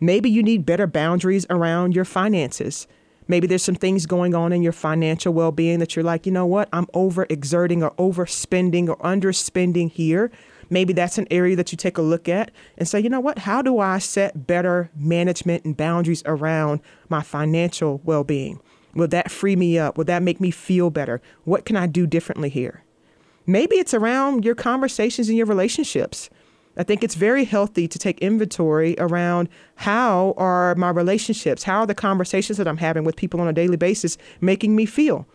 Maybe 0.00 0.28
you 0.28 0.42
need 0.42 0.66
better 0.66 0.86
boundaries 0.86 1.46
around 1.48 1.94
your 1.94 2.04
finances. 2.04 2.86
Maybe 3.26 3.46
there's 3.46 3.62
some 3.62 3.74
things 3.74 4.04
going 4.04 4.34
on 4.34 4.52
in 4.52 4.62
your 4.62 4.72
financial 4.72 5.32
well 5.32 5.52
being 5.52 5.78
that 5.78 5.96
you're 5.96 6.04
like, 6.04 6.26
you 6.26 6.32
know 6.32 6.44
what, 6.44 6.68
I'm 6.72 6.86
overexerting 6.86 7.82
or 7.82 7.92
overspending 7.92 8.88
or 8.88 8.96
underspending 8.98 9.90
here. 9.90 10.30
Maybe 10.68 10.92
that's 10.92 11.18
an 11.18 11.26
area 11.30 11.56
that 11.56 11.72
you 11.72 11.78
take 11.78 11.98
a 11.98 12.02
look 12.02 12.28
at 12.28 12.50
and 12.76 12.86
say, 12.86 13.00
you 13.00 13.08
know 13.08 13.20
what, 13.20 13.40
how 13.40 13.62
do 13.62 13.78
I 13.78 13.98
set 13.98 14.46
better 14.46 14.90
management 14.94 15.64
and 15.64 15.76
boundaries 15.76 16.22
around 16.26 16.80
my 17.08 17.22
financial 17.22 18.00
well 18.04 18.24
being? 18.24 18.60
Will 18.94 19.08
that 19.08 19.30
free 19.30 19.56
me 19.56 19.78
up? 19.78 19.96
Will 19.96 20.04
that 20.04 20.22
make 20.22 20.40
me 20.40 20.50
feel 20.50 20.90
better? 20.90 21.20
What 21.44 21.64
can 21.64 21.76
I 21.76 21.86
do 21.86 22.06
differently 22.06 22.48
here? 22.48 22.83
Maybe 23.46 23.76
it's 23.76 23.94
around 23.94 24.44
your 24.44 24.54
conversations 24.54 25.28
and 25.28 25.36
your 25.36 25.46
relationships. 25.46 26.30
I 26.76 26.82
think 26.82 27.04
it's 27.04 27.14
very 27.14 27.44
healthy 27.44 27.86
to 27.86 27.98
take 27.98 28.18
inventory 28.20 28.96
around 28.98 29.48
how 29.76 30.34
are 30.36 30.74
my 30.74 30.90
relationships, 30.90 31.62
how 31.62 31.80
are 31.80 31.86
the 31.86 31.94
conversations 31.94 32.58
that 32.58 32.66
I'm 32.66 32.78
having 32.78 33.04
with 33.04 33.16
people 33.16 33.40
on 33.40 33.48
a 33.48 33.52
daily 33.52 33.76
basis 33.76 34.18
making 34.40 34.74
me 34.74 34.86
feel? 34.86 35.26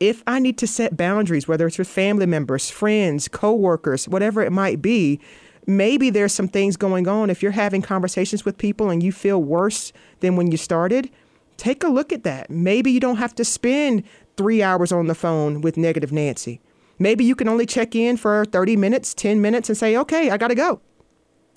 If 0.00 0.24
I 0.26 0.40
need 0.40 0.58
to 0.58 0.66
set 0.66 0.96
boundaries, 0.96 1.46
whether 1.46 1.66
it's 1.66 1.78
with 1.78 1.86
family 1.86 2.26
members, 2.26 2.70
friends, 2.70 3.28
coworkers, 3.28 4.08
whatever 4.08 4.42
it 4.42 4.50
might 4.50 4.82
be, 4.82 5.20
maybe 5.66 6.10
there's 6.10 6.32
some 6.32 6.48
things 6.48 6.76
going 6.76 7.06
on. 7.06 7.30
If 7.30 7.42
you're 7.42 7.52
having 7.52 7.82
conversations 7.82 8.44
with 8.44 8.58
people 8.58 8.90
and 8.90 9.02
you 9.02 9.12
feel 9.12 9.40
worse 9.40 9.92
than 10.18 10.34
when 10.34 10.50
you 10.50 10.56
started, 10.56 11.10
take 11.56 11.84
a 11.84 11.88
look 11.88 12.12
at 12.12 12.24
that. 12.24 12.50
Maybe 12.50 12.90
you 12.90 12.98
don't 12.98 13.18
have 13.18 13.36
to 13.36 13.44
spend 13.44 14.02
three 14.36 14.62
hours 14.62 14.90
on 14.90 15.06
the 15.06 15.14
phone 15.14 15.60
with 15.60 15.76
negative 15.76 16.10
Nancy. 16.10 16.60
Maybe 17.02 17.24
you 17.24 17.34
can 17.34 17.48
only 17.48 17.66
check 17.66 17.96
in 17.96 18.16
for 18.16 18.44
30 18.44 18.76
minutes, 18.76 19.12
10 19.12 19.40
minutes, 19.40 19.68
and 19.68 19.76
say, 19.76 19.96
okay, 19.96 20.30
I 20.30 20.36
got 20.36 20.48
to 20.48 20.54
go. 20.54 20.80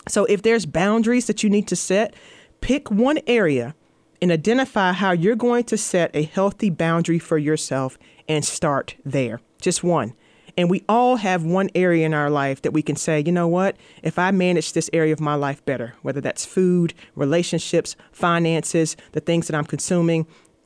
So 0.07 0.25
if 0.25 0.41
there's 0.41 0.65
boundaries 0.65 1.27
that 1.27 1.43
you 1.43 1.51
need 1.51 1.67
to 1.67 1.75
set, 1.75 2.15
pick 2.61 2.89
one 2.89 3.19
area 3.27 3.75
and 4.23 4.31
identify 4.31 4.91
how 4.91 5.11
you're 5.11 5.35
going 5.35 5.65
to 5.65 5.77
set 5.77 6.09
a 6.15 6.23
healthy 6.23 6.71
boundary 6.71 7.19
for 7.19 7.37
yourself 7.37 7.99
and 8.27 8.43
start 8.43 8.95
there. 9.05 9.39
Just 9.61 9.83
one. 9.83 10.15
And 10.57 10.67
we 10.67 10.83
all 10.89 11.17
have 11.17 11.43
one 11.43 11.69
area 11.75 12.07
in 12.07 12.13
our 12.15 12.31
life 12.31 12.63
that 12.63 12.71
we 12.71 12.81
can 12.81 12.95
say, 12.95 13.21
you 13.23 13.31
know 13.31 13.47
what? 13.47 13.77
If 14.01 14.17
I 14.17 14.31
manage 14.31 14.73
this 14.73 14.89
area 14.93 15.13
of 15.13 15.19
my 15.19 15.35
life 15.35 15.63
better, 15.63 15.93
whether 16.01 16.21
that's 16.21 16.43
food, 16.43 16.95
relationships, 17.13 17.95
finances, 18.11 18.97
the 19.11 19.19
things 19.19 19.45
that 19.45 19.55
I'm 19.55 19.65
consuming, 19.65 20.25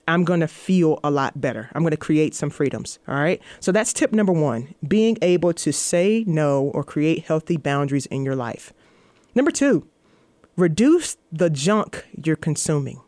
I'm 0.09 0.23
going 0.23 0.39
to 0.39 0.47
feel 0.47 0.99
a 1.03 1.11
lot 1.11 1.39
better. 1.39 1.69
I'm 1.73 1.83
going 1.83 1.91
to 1.91 1.97
create 1.97 2.33
some 2.33 2.49
freedoms. 2.49 2.97
All 3.07 3.15
right. 3.15 3.39
So 3.59 3.71
that's 3.71 3.93
tip 3.93 4.11
number 4.11 4.33
one 4.33 4.73
being 4.87 5.17
able 5.21 5.53
to 5.53 5.71
say 5.71 6.23
no 6.25 6.71
or 6.73 6.83
create 6.83 7.25
healthy 7.25 7.57
boundaries 7.57 8.07
in 8.07 8.25
your 8.25 8.35
life. 8.35 8.73
Number 9.35 9.51
two, 9.51 9.87
reduce 10.57 11.17
the 11.31 11.51
junk 11.51 12.05
you're 12.25 12.35
consuming. 12.35 13.01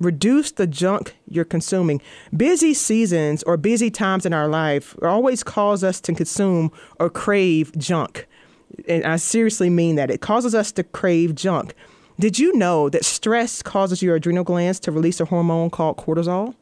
Reduce 0.00 0.52
the 0.52 0.66
junk 0.66 1.16
you're 1.26 1.46
consuming. 1.46 2.00
Busy 2.36 2.74
seasons 2.74 3.42
or 3.44 3.56
busy 3.56 3.90
times 3.90 4.26
in 4.26 4.34
our 4.34 4.48
life 4.48 4.94
always 5.02 5.42
cause 5.42 5.82
us 5.82 5.98
to 6.02 6.14
consume 6.14 6.70
or 7.00 7.08
crave 7.08 7.76
junk. 7.76 8.28
And 8.86 9.02
I 9.04 9.16
seriously 9.16 9.70
mean 9.70 9.96
that. 9.96 10.10
It 10.10 10.20
causes 10.20 10.54
us 10.54 10.72
to 10.72 10.84
crave 10.84 11.34
junk. 11.34 11.74
Did 12.20 12.38
you 12.38 12.56
know 12.56 12.88
that 12.88 13.04
stress 13.04 13.62
causes 13.62 14.02
your 14.02 14.16
adrenal 14.16 14.42
glands 14.42 14.80
to 14.80 14.90
release 14.90 15.20
a 15.20 15.26
hormone 15.26 15.70
called 15.70 15.98
cortisol? 15.98 16.56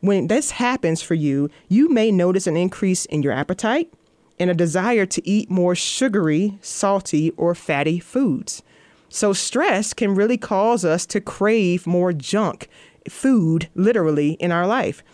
When 0.00 0.26
this 0.26 0.52
happens 0.52 1.00
for 1.00 1.14
you, 1.14 1.50
you 1.68 1.88
may 1.88 2.10
notice 2.10 2.48
an 2.48 2.56
increase 2.56 3.04
in 3.06 3.22
your 3.22 3.32
appetite 3.32 3.92
and 4.40 4.50
a 4.50 4.54
desire 4.54 5.06
to 5.06 5.28
eat 5.28 5.50
more 5.50 5.76
sugary, 5.76 6.58
salty, 6.60 7.30
or 7.36 7.54
fatty 7.54 8.00
foods. 8.00 8.62
So, 9.08 9.32
stress 9.32 9.94
can 9.94 10.16
really 10.16 10.36
cause 10.36 10.84
us 10.84 11.06
to 11.06 11.20
crave 11.20 11.86
more 11.86 12.12
junk 12.12 12.68
food, 13.08 13.68
literally, 13.76 14.32
in 14.32 14.50
our 14.50 14.66
life. 14.66 15.04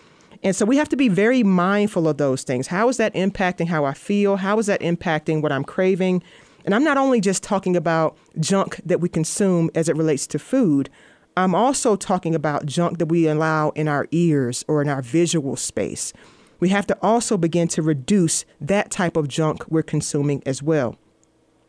And 0.42 0.56
so 0.56 0.64
we 0.64 0.78
have 0.78 0.88
to 0.88 0.96
be 0.96 1.08
very 1.08 1.42
mindful 1.42 2.08
of 2.08 2.16
those 2.16 2.42
things. 2.44 2.68
How 2.68 2.88
is 2.88 2.96
that 2.96 3.12
impacting 3.12 3.68
how 3.68 3.84
I 3.84 3.92
feel? 3.92 4.36
How 4.36 4.58
is 4.58 4.66
that 4.66 4.80
impacting 4.80 5.42
what 5.42 5.52
I'm 5.52 5.64
craving? 5.64 6.22
And 6.64 6.74
I'm 6.74 6.84
not 6.84 6.98
only 6.98 7.20
just 7.20 7.42
talking 7.42 7.76
about 7.76 8.16
junk 8.38 8.80
that 8.84 9.00
we 9.00 9.08
consume 9.08 9.70
as 9.74 9.88
it 9.88 9.96
relates 9.96 10.26
to 10.28 10.38
food, 10.38 10.90
I'm 11.36 11.54
also 11.54 11.96
talking 11.96 12.34
about 12.34 12.66
junk 12.66 12.98
that 12.98 13.06
we 13.06 13.26
allow 13.26 13.70
in 13.70 13.88
our 13.88 14.06
ears 14.10 14.64
or 14.68 14.82
in 14.82 14.88
our 14.88 15.02
visual 15.02 15.56
space. 15.56 16.12
We 16.58 16.68
have 16.68 16.86
to 16.88 16.98
also 17.00 17.38
begin 17.38 17.68
to 17.68 17.82
reduce 17.82 18.44
that 18.60 18.90
type 18.90 19.16
of 19.16 19.28
junk 19.28 19.64
we're 19.68 19.82
consuming 19.82 20.42
as 20.44 20.62
well. 20.62 20.96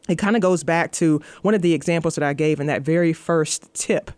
It 0.10 0.17
kind 0.17 0.36
of 0.36 0.41
goes 0.41 0.63
back 0.63 0.91
to 0.93 1.21
one 1.41 1.53
of 1.53 1.62
the 1.62 1.74
examples 1.74 2.15
that 2.15 2.24
I 2.24 2.33
gave 2.33 2.60
in 2.60 2.67
that 2.67 2.81
very 2.81 3.13
first 3.13 3.74
tip. 3.74 4.12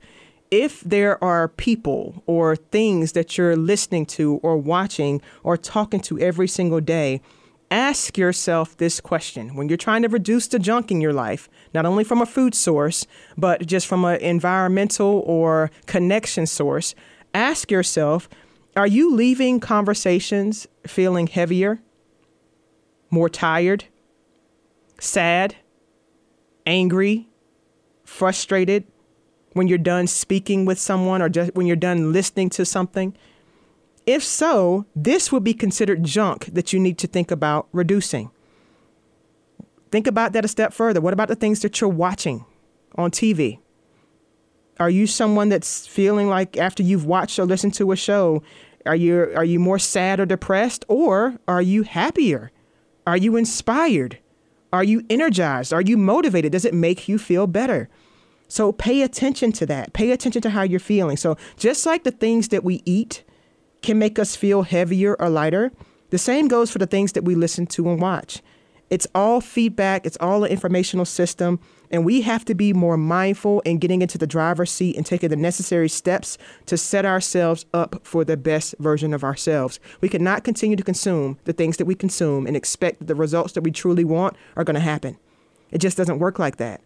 If 0.50 0.82
there 0.82 1.24
are 1.24 1.48
people 1.48 2.24
or 2.26 2.56
things 2.56 3.12
that 3.12 3.38
you're 3.38 3.56
listening 3.56 4.06
to 4.08 4.36
or 4.44 4.58
watching 4.58 5.22
or 5.44 5.58
talking 5.58 6.00
to 6.02 6.18
every 6.20 6.48
single 6.48 6.80
day 6.80 7.22
ask 7.74 8.20
yourself 8.20 8.78
this 8.78 9.02
question 9.02 9.56
when 9.56 9.68
you're 9.68 9.78
trying 9.78 10.04
to 10.04 10.08
reduce 10.08 10.48
the 10.48 10.60
junk 10.60 10.92
in 10.92 11.02
your 11.02 11.12
life, 11.12 11.50
not 11.74 11.88
only 11.88 12.04
from 12.04 12.22
a 12.22 12.26
food 12.26 12.54
source, 12.54 13.08
but 13.36 13.66
just 13.66 13.88
from 13.88 14.06
an 14.06 14.22
environmental 14.22 15.24
or 15.26 15.72
connection 15.88 16.46
source. 16.46 16.94
Ask 17.34 17.72
yourself, 17.72 18.30
are 18.76 18.86
you 18.86 19.12
leaving 19.12 19.60
conversations 19.60 20.68
feeling 20.86 21.26
heavier, 21.26 21.82
more 23.10 23.28
tired, 23.28 23.86
sad, 25.00 25.56
angry, 26.68 27.28
frustrated 28.06 28.84
when 29.54 29.68
you're 29.68 29.80
done 29.80 30.06
speaking 30.06 30.66
with 30.66 30.78
someone 30.78 31.24
or 31.24 31.30
just 31.30 31.56
when 31.56 31.66
you're 31.66 31.76
done 31.76 32.14
listening 32.14 32.52
to 32.52 32.66
something? 32.66 33.18
If 34.06 34.24
so, 34.24 34.86
this 34.96 35.32
would 35.32 35.44
be 35.44 35.54
considered 35.54 36.04
junk 36.04 36.46
that 36.54 36.74
you 36.74 36.80
need 36.80 36.98
to 37.00 37.08
think 37.08 37.32
about 37.32 37.68
reducing. 37.72 38.32
Think 39.92 40.08
about 40.08 40.34
that 40.34 40.44
a 40.44 40.48
step 40.48 40.74
further. 40.74 41.00
What 41.00 41.14
about 41.14 41.28
the 41.28 41.36
things 41.36 41.62
that 41.62 41.80
you're 41.80 41.90
watching 41.90 42.46
on 42.96 43.12
TV? 43.12 43.60
Are 44.80 44.90
you 44.90 45.08
someone 45.08 45.50
that's 45.50 45.86
feeling 45.88 46.28
like 46.28 46.58
after 46.58 46.84
you've 46.84 47.06
watched 47.06 47.40
or 47.40 47.46
listened 47.46 47.76
to 47.76 47.92
a 47.92 47.96
show, 47.96 48.44
are 48.86 48.96
you 48.96 49.32
are 49.36 49.46
you 49.46 49.60
more 49.60 49.80
sad 49.80 50.20
or 50.20 50.26
depressed 50.26 50.84
or 50.88 51.40
are 51.48 51.62
you 51.62 51.84
happier? 51.84 52.52
Are 53.06 53.18
you 53.18 53.38
inspired? 53.38 54.18
Are 54.74 54.84
you 54.84 55.06
energized? 55.10 55.72
Are 55.72 55.82
you 55.82 55.96
motivated? 55.96 56.52
Does 56.52 56.66
it 56.66 56.74
make 56.74 57.08
you 57.08 57.18
feel 57.20 57.48
better? 57.48 57.88
So 58.48 58.72
pay 58.72 59.04
attention 59.04 59.52
to 59.54 59.66
that. 59.68 59.94
Pay 59.94 60.12
attention 60.12 60.42
to 60.42 60.50
how 60.50 60.64
you're 60.64 60.80
feeling. 60.80 61.18
So 61.18 61.38
just 61.56 61.86
like 61.86 62.04
the 62.04 62.12
things 62.12 62.50
that 62.50 62.64
we 62.64 62.82
eat, 62.86 63.24
can 63.84 64.00
make 64.00 64.18
us 64.18 64.36
feel 64.36 64.64
heavier 64.64 65.16
or 65.20 65.30
lighter. 65.30 65.72
The 66.10 66.18
same 66.18 66.48
goes 66.48 66.72
for 66.72 66.80
the 66.80 66.88
things 66.88 67.12
that 67.12 67.26
we 67.26 67.36
listen 67.36 67.68
to 67.68 67.90
and 67.90 68.02
watch. 68.02 68.42
It's 68.90 69.08
all 69.16 69.42
feedback, 69.42 70.06
it's 70.06 70.18
all 70.20 70.44
an 70.44 70.52
informational 70.52 71.06
system, 71.06 71.60
and 71.90 72.06
we 72.06 72.22
have 72.22 72.46
to 72.46 72.54
be 72.54 72.74
more 72.74 72.98
mindful 72.98 73.62
in 73.62 73.80
getting 73.80 74.02
into 74.02 74.18
the 74.18 74.28
driver's 74.28 74.70
seat 74.70 74.96
and 74.96 75.06
taking 75.06 75.30
the 75.30 75.36
necessary 75.36 75.90
steps 75.90 76.38
to 76.68 76.78
set 76.78 77.06
ourselves 77.06 77.66
up 77.74 78.02
for 78.04 78.24
the 78.24 78.38
best 78.38 78.76
version 78.80 79.14
of 79.14 79.24
ourselves. 79.24 79.80
We 80.02 80.10
cannot 80.10 80.44
continue 80.44 80.76
to 80.76 80.84
consume 80.84 81.40
the 81.46 81.54
things 81.54 81.78
that 81.78 81.86
we 81.86 81.96
consume 81.96 82.46
and 82.46 82.56
expect 82.56 83.00
that 83.00 83.06
the 83.06 83.16
results 83.16 83.54
that 83.54 83.64
we 83.64 83.72
truly 83.72 84.04
want 84.04 84.36
are 84.56 84.64
going 84.64 84.76
to 84.76 84.80
happen. 84.80 85.18
It 85.72 85.80
just 85.80 85.98
doesn't 85.98 86.20
work 86.20 86.38
like 86.38 86.58
that. 86.58 86.82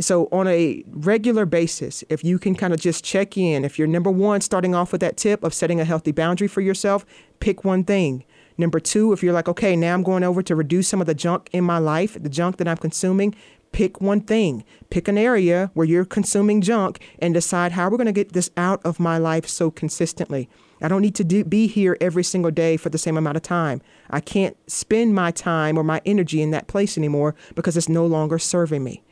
So, 0.00 0.28
on 0.32 0.48
a 0.48 0.82
regular 0.88 1.46
basis, 1.46 2.02
if 2.08 2.24
you 2.24 2.40
can 2.40 2.56
kind 2.56 2.72
of 2.72 2.80
just 2.80 3.04
check 3.04 3.36
in, 3.36 3.64
if 3.64 3.78
you're 3.78 3.86
number 3.86 4.10
one, 4.10 4.40
starting 4.40 4.74
off 4.74 4.90
with 4.90 5.00
that 5.02 5.16
tip 5.16 5.44
of 5.44 5.54
setting 5.54 5.80
a 5.80 5.84
healthy 5.84 6.10
boundary 6.10 6.48
for 6.48 6.60
yourself, 6.60 7.06
pick 7.38 7.64
one 7.64 7.84
thing. 7.84 8.24
Number 8.58 8.80
two, 8.80 9.12
if 9.12 9.22
you're 9.22 9.32
like, 9.32 9.48
okay, 9.48 9.76
now 9.76 9.94
I'm 9.94 10.02
going 10.02 10.24
over 10.24 10.42
to 10.42 10.56
reduce 10.56 10.88
some 10.88 11.00
of 11.00 11.06
the 11.06 11.14
junk 11.14 11.48
in 11.52 11.62
my 11.62 11.78
life, 11.78 12.20
the 12.20 12.28
junk 12.28 12.56
that 12.56 12.66
I'm 12.66 12.76
consuming, 12.76 13.36
pick 13.70 14.00
one 14.00 14.20
thing. 14.20 14.64
Pick 14.90 15.06
an 15.06 15.18
area 15.18 15.70
where 15.74 15.86
you're 15.86 16.04
consuming 16.04 16.60
junk 16.60 17.00
and 17.20 17.32
decide 17.32 17.72
how 17.72 17.88
we're 17.88 17.96
going 17.96 18.06
to 18.06 18.12
get 18.12 18.32
this 18.32 18.50
out 18.56 18.80
of 18.84 18.98
my 18.98 19.18
life 19.18 19.46
so 19.48 19.70
consistently. 19.70 20.48
I 20.80 20.88
don't 20.88 21.02
need 21.02 21.14
to 21.16 21.24
do, 21.24 21.44
be 21.44 21.68
here 21.68 21.96
every 22.00 22.24
single 22.24 22.50
day 22.50 22.76
for 22.76 22.88
the 22.88 22.98
same 22.98 23.16
amount 23.16 23.36
of 23.36 23.42
time. 23.42 23.80
I 24.10 24.20
can't 24.20 24.56
spend 24.68 25.14
my 25.14 25.30
time 25.30 25.78
or 25.78 25.84
my 25.84 26.00
energy 26.04 26.42
in 26.42 26.50
that 26.50 26.66
place 26.66 26.98
anymore 26.98 27.36
because 27.54 27.76
it's 27.76 27.88
no 27.88 28.06
longer 28.06 28.40
serving 28.40 28.82
me. 28.82 29.03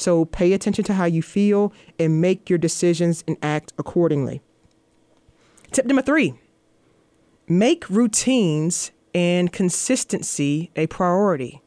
So 0.00 0.24
pay 0.24 0.54
attention 0.54 0.82
to 0.84 0.94
how 0.94 1.04
you 1.04 1.20
feel 1.20 1.74
and 1.98 2.22
make 2.22 2.48
your 2.48 2.58
decisions 2.58 3.22
and 3.28 3.36
act 3.42 3.74
accordingly. 3.78 4.40
Tip 5.72 5.84
number 5.84 6.00
three 6.00 6.34
make 7.46 7.88
routines 7.90 8.92
and 9.14 9.52
consistency 9.52 10.70
a 10.74 10.86
priority. 10.86 11.60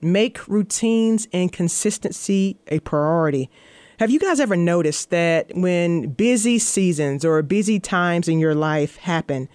Make 0.00 0.48
routines 0.48 1.28
and 1.34 1.52
consistency 1.52 2.56
a 2.68 2.80
priority. 2.80 3.50
Have 3.98 4.10
you 4.10 4.18
guys 4.18 4.40
ever 4.40 4.56
noticed 4.56 5.10
that 5.10 5.50
when 5.54 6.12
busy 6.12 6.58
seasons 6.58 7.26
or 7.26 7.42
busy 7.42 7.78
times 7.78 8.26
in 8.26 8.38
your 8.38 8.54
life 8.54 8.96
happen, 8.96 9.50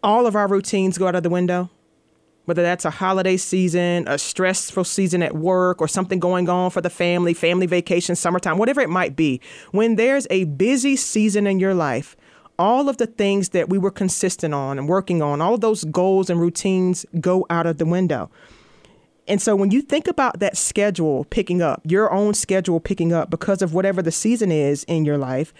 all 0.00 0.28
of 0.28 0.36
our 0.36 0.46
routines 0.46 0.96
go 0.96 1.08
out 1.08 1.16
of 1.16 1.24
the 1.24 1.30
window? 1.30 1.70
Whether 2.46 2.62
that's 2.62 2.84
a 2.84 2.90
holiday 2.90 3.36
season, 3.36 4.08
a 4.08 4.18
stressful 4.18 4.84
season 4.84 5.22
at 5.22 5.36
work, 5.36 5.80
or 5.80 5.86
something 5.86 6.18
going 6.18 6.48
on 6.48 6.70
for 6.70 6.80
the 6.80 6.90
family, 6.90 7.34
family 7.34 7.66
vacation, 7.66 8.16
summertime, 8.16 8.56
whatever 8.56 8.80
it 8.80 8.88
might 8.88 9.14
be. 9.14 9.40
When 9.72 9.96
there's 9.96 10.26
a 10.30 10.44
busy 10.44 10.96
season 10.96 11.46
in 11.46 11.60
your 11.60 11.74
life, 11.74 12.16
all 12.58 12.88
of 12.88 12.96
the 12.96 13.06
things 13.06 13.50
that 13.50 13.68
we 13.68 13.78
were 13.78 13.90
consistent 13.90 14.54
on 14.54 14.78
and 14.78 14.88
working 14.88 15.22
on, 15.22 15.40
all 15.42 15.54
of 15.54 15.60
those 15.60 15.84
goals 15.84 16.30
and 16.30 16.40
routines 16.40 17.04
go 17.20 17.46
out 17.50 17.66
of 17.66 17.78
the 17.78 17.84
window. 17.84 18.30
And 19.28 19.42
so 19.42 19.56
when 19.56 19.72
you 19.72 19.82
think 19.82 20.06
about 20.06 20.38
that 20.38 20.56
schedule 20.56 21.24
picking 21.24 21.60
up, 21.60 21.82
your 21.84 22.12
own 22.12 22.32
schedule 22.32 22.78
picking 22.78 23.12
up 23.12 23.28
because 23.28 23.60
of 23.60 23.74
whatever 23.74 24.00
the 24.00 24.12
season 24.12 24.52
is 24.52 24.84
in 24.84 25.04
your 25.04 25.18
life, 25.18 25.52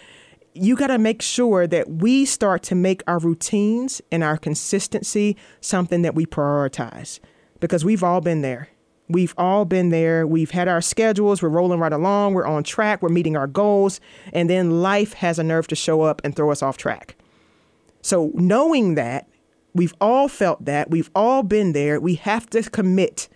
you 0.56 0.76
got 0.76 0.88
to 0.88 0.98
make 0.98 1.22
sure 1.22 1.66
that 1.66 1.88
we 1.88 2.24
start 2.24 2.62
to 2.64 2.74
make 2.74 3.02
our 3.06 3.18
routines 3.18 4.00
and 4.10 4.24
our 4.24 4.36
consistency 4.36 5.36
something 5.60 6.02
that 6.02 6.14
we 6.14 6.26
prioritize 6.26 7.20
because 7.60 7.84
we've 7.84 8.02
all 8.02 8.20
been 8.20 8.42
there. 8.42 8.68
We've 9.08 9.34
all 9.38 9.64
been 9.64 9.90
there. 9.90 10.26
We've 10.26 10.50
had 10.50 10.66
our 10.66 10.80
schedules. 10.80 11.40
We're 11.40 11.48
rolling 11.48 11.78
right 11.78 11.92
along. 11.92 12.34
We're 12.34 12.46
on 12.46 12.64
track. 12.64 13.02
We're 13.02 13.08
meeting 13.08 13.36
our 13.36 13.46
goals. 13.46 14.00
And 14.32 14.50
then 14.50 14.82
life 14.82 15.12
has 15.14 15.38
a 15.38 15.44
nerve 15.44 15.68
to 15.68 15.76
show 15.76 16.02
up 16.02 16.20
and 16.24 16.34
throw 16.34 16.50
us 16.50 16.62
off 16.62 16.76
track. 16.76 17.14
So, 18.02 18.30
knowing 18.34 18.94
that, 18.94 19.28
we've 19.74 19.94
all 20.00 20.28
felt 20.28 20.64
that, 20.64 20.90
we've 20.90 21.10
all 21.14 21.42
been 21.42 21.72
there, 21.72 22.00
we 22.00 22.14
have 22.16 22.48
to 22.50 22.62
commit 22.62 23.28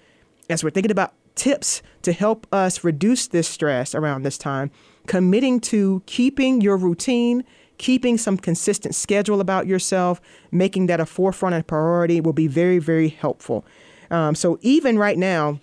as 0.49 0.65
we're 0.65 0.71
thinking 0.71 0.91
about 0.91 1.15
tips 1.41 1.81
to 2.03 2.13
help 2.13 2.47
us 2.53 2.85
reduce 2.85 3.27
this 3.27 3.49
stress 3.49 3.95
around 3.95 4.25
this 4.25 4.37
time 4.37 4.71
committing 5.07 5.59
to 5.59 6.03
keeping 6.05 6.61
your 6.61 6.77
routine, 6.77 7.43
keeping 7.79 8.19
some 8.19 8.37
consistent 8.37 8.95
schedule 8.95 9.41
about 9.41 9.67
yourself, 9.67 10.21
making 10.53 10.87
that 10.87 11.01
a 11.01 11.07
forefront 11.07 11.55
and 11.55 11.67
priority 11.67 12.21
will 12.21 12.35
be 12.35 12.47
very, 12.47 12.79
very 12.79 13.09
helpful. 13.09 13.65
Um, 14.11 14.35
so, 14.35 14.59
even 14.61 14.99
right 14.99 15.17
now, 15.17 15.61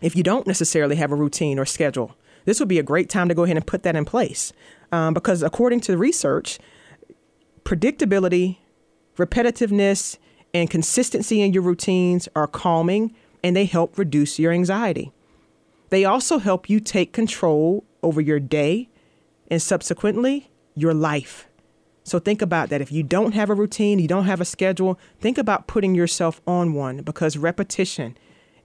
if 0.00 0.16
you 0.16 0.24
don't 0.24 0.44
necessarily 0.44 0.96
have 0.96 1.12
a 1.12 1.14
routine 1.14 1.58
or 1.58 1.64
schedule, 1.64 2.16
this 2.44 2.58
would 2.58 2.68
be 2.68 2.80
a 2.80 2.82
great 2.82 3.08
time 3.08 3.28
to 3.28 3.34
go 3.34 3.44
ahead 3.44 3.56
and 3.56 3.66
put 3.66 3.84
that 3.84 3.94
in 3.94 4.04
place. 4.04 4.52
Um, 4.90 5.14
because 5.14 5.42
according 5.42 5.80
to 5.82 5.96
research, 5.96 6.58
predictability, 7.62 8.58
repetitiveness, 9.16 10.18
and 10.52 10.68
consistency 10.68 11.42
in 11.42 11.52
your 11.52 11.62
routines 11.62 12.28
are 12.34 12.48
calming 12.48 13.14
and 13.42 13.56
they 13.56 13.64
help 13.64 13.98
reduce 13.98 14.38
your 14.38 14.52
anxiety. 14.52 15.12
They 15.90 16.04
also 16.04 16.38
help 16.38 16.68
you 16.68 16.80
take 16.80 17.12
control 17.12 17.84
over 18.02 18.20
your 18.20 18.40
day 18.40 18.88
and 19.50 19.62
subsequently 19.62 20.50
your 20.74 20.94
life. 20.94 21.48
So 22.04 22.18
think 22.18 22.40
about 22.40 22.68
that. 22.68 22.80
If 22.80 22.92
you 22.92 23.02
don't 23.02 23.32
have 23.32 23.50
a 23.50 23.54
routine, 23.54 23.98
you 23.98 24.08
don't 24.08 24.26
have 24.26 24.40
a 24.40 24.44
schedule, 24.44 24.98
think 25.20 25.38
about 25.38 25.66
putting 25.66 25.94
yourself 25.94 26.40
on 26.46 26.72
one 26.72 26.98
because 26.98 27.36
repetition, 27.36 28.16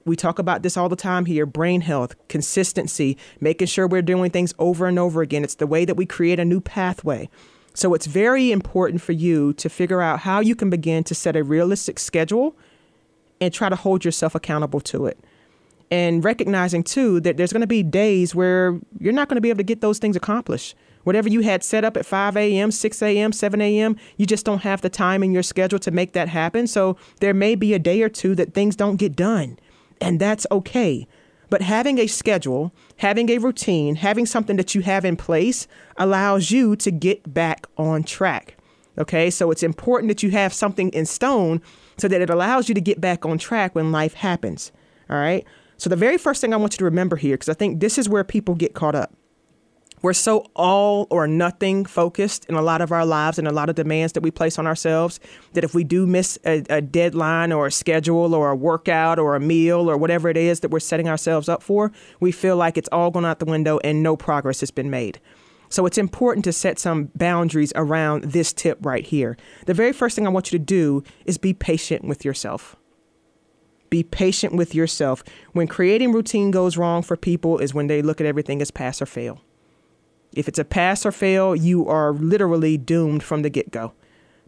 we 0.05 0.15
talk 0.15 0.39
about 0.39 0.63
this 0.63 0.77
all 0.77 0.89
the 0.89 0.95
time 0.95 1.25
here 1.25 1.45
brain 1.45 1.81
health, 1.81 2.15
consistency, 2.27 3.17
making 3.39 3.67
sure 3.67 3.87
we're 3.87 4.01
doing 4.01 4.31
things 4.31 4.53
over 4.59 4.87
and 4.87 4.99
over 4.99 5.21
again. 5.21 5.43
It's 5.43 5.55
the 5.55 5.67
way 5.67 5.85
that 5.85 5.95
we 5.95 6.05
create 6.05 6.39
a 6.39 6.45
new 6.45 6.61
pathway. 6.61 7.29
So 7.73 7.93
it's 7.93 8.05
very 8.05 8.51
important 8.51 9.01
for 9.01 9.13
you 9.13 9.53
to 9.53 9.69
figure 9.69 10.01
out 10.01 10.19
how 10.19 10.39
you 10.39 10.55
can 10.55 10.69
begin 10.69 11.03
to 11.05 11.15
set 11.15 11.35
a 11.35 11.43
realistic 11.43 11.99
schedule 11.99 12.55
and 13.41 13.53
try 13.53 13.67
to 13.67 13.75
hold 13.75 14.05
yourself 14.05 14.35
accountable 14.35 14.79
to 14.79 15.07
it 15.07 15.19
and 15.91 16.23
recognizing 16.23 16.83
too 16.83 17.19
that 17.19 17.35
there's 17.35 17.51
going 17.51 17.61
to 17.61 17.67
be 17.67 17.83
days 17.83 18.33
where 18.33 18.79
you're 18.97 19.13
not 19.13 19.27
going 19.27 19.35
to 19.35 19.41
be 19.41 19.49
able 19.49 19.57
to 19.57 19.63
get 19.63 19.81
those 19.81 19.99
things 19.99 20.15
accomplished. 20.15 20.73
Whatever 21.03 21.27
you 21.29 21.41
had 21.41 21.63
set 21.63 21.83
up 21.83 21.97
at 21.97 22.05
5 22.05 22.37
a.m., 22.37 22.71
6 22.71 23.01
a.m., 23.01 23.31
7 23.33 23.61
a.m., 23.61 23.97
you 24.17 24.25
just 24.25 24.45
don't 24.45 24.61
have 24.61 24.81
the 24.81 24.89
time 24.89 25.23
in 25.23 25.31
your 25.31 25.43
schedule 25.43 25.79
to 25.79 25.91
make 25.91 26.13
that 26.13 26.29
happen. 26.29 26.67
So 26.67 26.95
there 27.19 27.33
may 27.33 27.55
be 27.55 27.73
a 27.73 27.79
day 27.79 28.01
or 28.01 28.09
two 28.09 28.35
that 28.35 28.53
things 28.53 28.75
don't 28.75 28.95
get 28.95 29.15
done, 29.15 29.59
and 29.99 30.19
that's 30.19 30.47
okay. 30.51 31.07
But 31.49 31.63
having 31.63 31.97
a 31.99 32.07
schedule, 32.07 32.71
having 32.97 33.29
a 33.29 33.39
routine, 33.39 33.95
having 33.95 34.25
something 34.25 34.55
that 34.55 34.73
you 34.73 34.81
have 34.83 35.03
in 35.03 35.17
place 35.17 35.67
allows 35.97 36.51
you 36.51 36.75
to 36.77 36.91
get 36.91 37.33
back 37.33 37.67
on 37.77 38.03
track. 38.03 38.55
Okay, 38.97 39.29
so 39.29 39.51
it's 39.51 39.63
important 39.63 40.09
that 40.09 40.23
you 40.23 40.31
have 40.31 40.53
something 40.53 40.89
in 40.89 41.05
stone 41.05 41.61
so 42.01 42.07
that 42.07 42.19
it 42.19 42.31
allows 42.31 42.67
you 42.67 42.73
to 42.73 42.81
get 42.81 42.99
back 42.99 43.25
on 43.25 43.37
track 43.37 43.75
when 43.75 43.91
life 43.91 44.15
happens. 44.15 44.71
All 45.07 45.17
right, 45.17 45.45
so 45.77 45.87
the 45.87 45.95
very 45.95 46.17
first 46.17 46.41
thing 46.41 46.51
I 46.51 46.57
want 46.57 46.73
you 46.73 46.79
to 46.79 46.85
remember 46.85 47.15
here, 47.15 47.35
because 47.35 47.49
I 47.49 47.53
think 47.53 47.79
this 47.79 47.99
is 47.99 48.09
where 48.09 48.23
people 48.23 48.55
get 48.55 48.73
caught 48.73 48.95
up. 48.95 49.13
We're 50.01 50.13
so 50.13 50.47
all 50.55 51.05
or 51.11 51.27
nothing 51.27 51.85
focused 51.85 52.45
in 52.45 52.55
a 52.55 52.61
lot 52.63 52.81
of 52.81 52.91
our 52.91 53.05
lives 53.05 53.37
and 53.37 53.47
a 53.47 53.51
lot 53.51 53.69
of 53.69 53.75
demands 53.75 54.13
that 54.13 54.21
we 54.21 54.31
place 54.31 54.57
on 54.57 54.65
ourselves 54.65 55.19
that 55.53 55.63
if 55.63 55.75
we 55.75 55.83
do 55.83 56.07
miss 56.07 56.39
a, 56.43 56.63
a, 56.71 56.81
deadline 56.81 57.51
or 57.51 57.67
a 57.67 57.71
schedule 57.71 58.33
or 58.33 58.49
a 58.49 58.55
workout 58.55 59.19
or 59.19 59.35
a 59.35 59.39
meal 59.39 59.87
or 59.87 59.97
whatever 59.97 60.27
it 60.27 60.37
is 60.37 60.61
that 60.61 60.71
we're 60.71 60.79
setting 60.79 61.07
ourselves 61.07 61.47
up 61.47 61.61
for, 61.61 61.91
we 62.19 62.31
feel 62.31 62.57
like 62.57 62.79
it's 62.79 62.89
all 62.91 63.11
gone 63.11 63.25
out 63.25 63.37
the 63.37 63.45
window 63.45 63.79
and 63.83 64.01
no 64.01 64.17
progress 64.17 64.61
has 64.61 64.71
been 64.71 64.89
made. 64.89 65.19
So 65.71 65.85
it's 65.85 65.97
important 65.97 66.43
to 66.45 66.53
set 66.53 66.77
some 66.77 67.05
boundaries 67.15 67.71
around 67.75 68.25
this 68.25 68.51
tip 68.51 68.77
right 68.81 69.05
here. 69.05 69.37
The 69.65 69.73
very 69.73 69.93
first 69.93 70.15
thing 70.15 70.27
I 70.27 70.29
want 70.29 70.51
you 70.51 70.59
to 70.59 70.63
do 70.63 71.03
is 71.25 71.37
be 71.37 71.53
patient 71.53 72.03
with 72.03 72.25
yourself. 72.25 72.75
Be 73.89 74.03
patient 74.03 74.53
with 74.53 74.75
yourself. 74.75 75.23
When 75.53 75.67
creating 75.67 76.11
routine 76.11 76.51
goes 76.51 76.77
wrong 76.77 77.01
for 77.01 77.15
people 77.15 77.57
is 77.57 77.73
when 77.73 77.87
they 77.87 78.01
look 78.01 78.19
at 78.19 78.27
everything 78.27 78.61
as 78.61 78.69
pass 78.69 79.01
or 79.01 79.05
fail. 79.05 79.41
If 80.33 80.47
it's 80.47 80.59
a 80.59 80.65
pass 80.65 81.05
or 81.05 81.11
fail, 81.11 81.55
you 81.55 81.87
are 81.87 82.13
literally 82.13 82.77
doomed 82.77 83.23
from 83.23 83.41
the 83.41 83.49
get 83.49 83.71
go 83.71 83.93